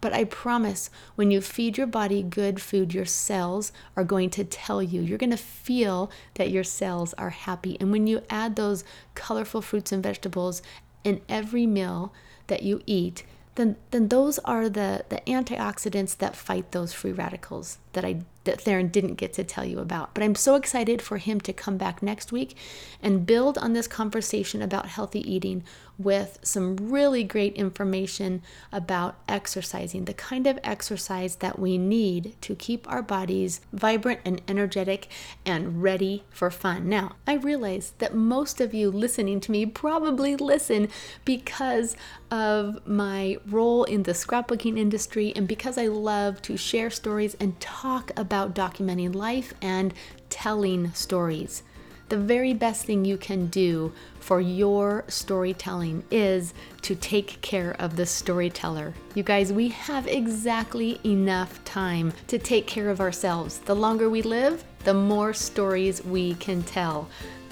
But 0.00 0.12
I 0.12 0.24
promise 0.24 0.90
when 1.14 1.30
you 1.30 1.40
feed 1.40 1.78
your 1.78 1.86
body 1.86 2.22
good 2.22 2.60
food, 2.60 2.92
your 2.92 3.04
cells 3.04 3.72
are 3.96 4.04
going 4.04 4.30
to 4.30 4.44
tell 4.44 4.82
you. 4.82 5.00
You're 5.00 5.18
going 5.18 5.30
to 5.30 5.36
feel 5.36 6.10
that 6.34 6.50
your 6.50 6.64
cells 6.64 7.14
are 7.14 7.30
happy. 7.30 7.76
And 7.80 7.90
when 7.90 8.06
you 8.06 8.22
add 8.28 8.56
those 8.56 8.84
colorful 9.14 9.62
fruits 9.62 9.92
and 9.92 10.02
vegetables 10.02 10.62
in 11.06 11.20
every 11.28 11.66
meal 11.66 12.12
that 12.48 12.64
you 12.64 12.82
eat, 12.84 13.22
then, 13.54 13.76
then 13.92 14.08
those 14.08 14.40
are 14.40 14.68
the, 14.68 15.04
the 15.08 15.22
antioxidants 15.28 16.18
that 16.18 16.34
fight 16.34 16.72
those 16.72 16.92
free 16.92 17.12
radicals 17.12 17.78
that 17.92 18.04
I 18.04 18.22
that 18.46 18.60
Theron 18.60 18.88
didn't 18.88 19.14
get 19.14 19.32
to 19.34 19.44
tell 19.44 19.64
you 19.64 19.78
about. 19.78 20.14
But 20.14 20.22
I'm 20.22 20.34
so 20.34 20.54
excited 20.54 21.02
for 21.02 21.18
him 21.18 21.40
to 21.42 21.52
come 21.52 21.76
back 21.76 22.02
next 22.02 22.32
week 22.32 22.56
and 23.02 23.26
build 23.26 23.58
on 23.58 23.72
this 23.72 23.86
conversation 23.86 24.62
about 24.62 24.88
healthy 24.88 25.20
eating 25.30 25.62
with 25.98 26.38
some 26.42 26.76
really 26.76 27.24
great 27.24 27.54
information 27.54 28.42
about 28.70 29.16
exercising, 29.28 30.04
the 30.04 30.12
kind 30.12 30.46
of 30.46 30.58
exercise 30.62 31.36
that 31.36 31.58
we 31.58 31.78
need 31.78 32.34
to 32.42 32.54
keep 32.54 32.90
our 32.90 33.02
bodies 33.02 33.60
vibrant 33.72 34.20
and 34.24 34.40
energetic 34.46 35.08
and 35.46 35.82
ready 35.82 36.24
for 36.30 36.50
fun. 36.50 36.88
Now, 36.88 37.16
I 37.26 37.34
realize 37.34 37.94
that 37.98 38.14
most 38.14 38.60
of 38.60 38.74
you 38.74 38.90
listening 38.90 39.40
to 39.40 39.50
me 39.50 39.64
probably 39.64 40.36
listen 40.36 40.88
because 41.24 41.96
of 42.30 42.86
my 42.86 43.38
role 43.46 43.84
in 43.84 44.02
the 44.02 44.12
scrapbooking 44.12 44.78
industry 44.78 45.32
and 45.34 45.48
because 45.48 45.78
I 45.78 45.86
love 45.86 46.42
to 46.42 46.56
share 46.56 46.90
stories 46.90 47.36
and 47.40 47.58
talk 47.60 48.10
about 48.16 48.35
documenting 48.44 49.14
life 49.14 49.54
and 49.62 49.94
telling 50.28 50.92
stories 50.92 51.62
the 52.08 52.16
very 52.16 52.54
best 52.54 52.84
thing 52.84 53.04
you 53.04 53.16
can 53.16 53.46
do 53.46 53.92
for 54.20 54.40
your 54.40 55.04
storytelling 55.08 56.04
is 56.10 56.54
to 56.82 56.94
take 56.94 57.40
care 57.40 57.74
of 57.80 57.96
the 57.96 58.06
storyteller. 58.06 58.94
You 59.14 59.22
guys, 59.22 59.52
we 59.52 59.68
have 59.70 60.06
exactly 60.06 61.00
enough 61.04 61.64
time 61.64 62.12
to 62.28 62.38
take 62.38 62.66
care 62.66 62.90
of 62.90 63.00
ourselves. 63.00 63.58
The 63.58 63.74
longer 63.74 64.08
we 64.08 64.22
live, 64.22 64.64
the 64.84 64.94
more 64.94 65.32
stories 65.34 66.04
we 66.04 66.34
can 66.34 66.62
tell. 66.62 67.08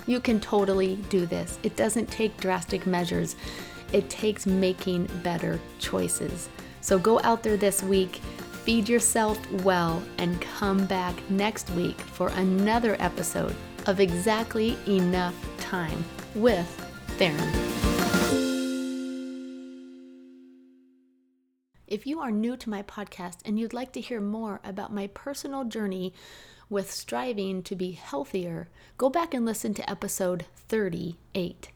You 0.06 0.20
can 0.20 0.38
totally 0.38 0.96
do 1.08 1.26
this. 1.26 1.58
It 1.62 1.76
doesn't 1.76 2.10
take 2.10 2.36
drastic 2.36 2.86
measures, 2.86 3.34
it 3.92 4.08
takes 4.10 4.46
making 4.46 5.06
better 5.22 5.58
choices. 5.78 6.48
So 6.80 6.98
go 6.98 7.18
out 7.22 7.42
there 7.42 7.56
this 7.56 7.82
week 7.82 8.20
feed 8.64 8.88
yourself 8.88 9.38
well, 9.62 10.02
and 10.16 10.40
come 10.40 10.86
back 10.86 11.14
next 11.28 11.68
week 11.72 12.00
for 12.00 12.28
another 12.28 12.96
episode 12.98 13.54
of 13.86 14.00
Exactly 14.00 14.78
Enough 14.86 15.34
Time 15.58 16.02
with 16.34 16.66
Theron. 17.18 17.52
If 21.86 22.06
you 22.06 22.20
are 22.20 22.30
new 22.30 22.56
to 22.56 22.70
my 22.70 22.82
podcast 22.82 23.36
and 23.44 23.60
you'd 23.60 23.74
like 23.74 23.92
to 23.92 24.00
hear 24.00 24.22
more 24.22 24.60
about 24.64 24.94
my 24.94 25.08
personal 25.08 25.64
journey 25.64 26.14
with 26.70 26.90
striving 26.90 27.62
to 27.64 27.76
be 27.76 27.92
healthier, 27.92 28.70
go 28.96 29.10
back 29.10 29.34
and 29.34 29.44
listen 29.44 29.74
to 29.74 29.90
episode 29.90 30.46
38. 30.68 31.68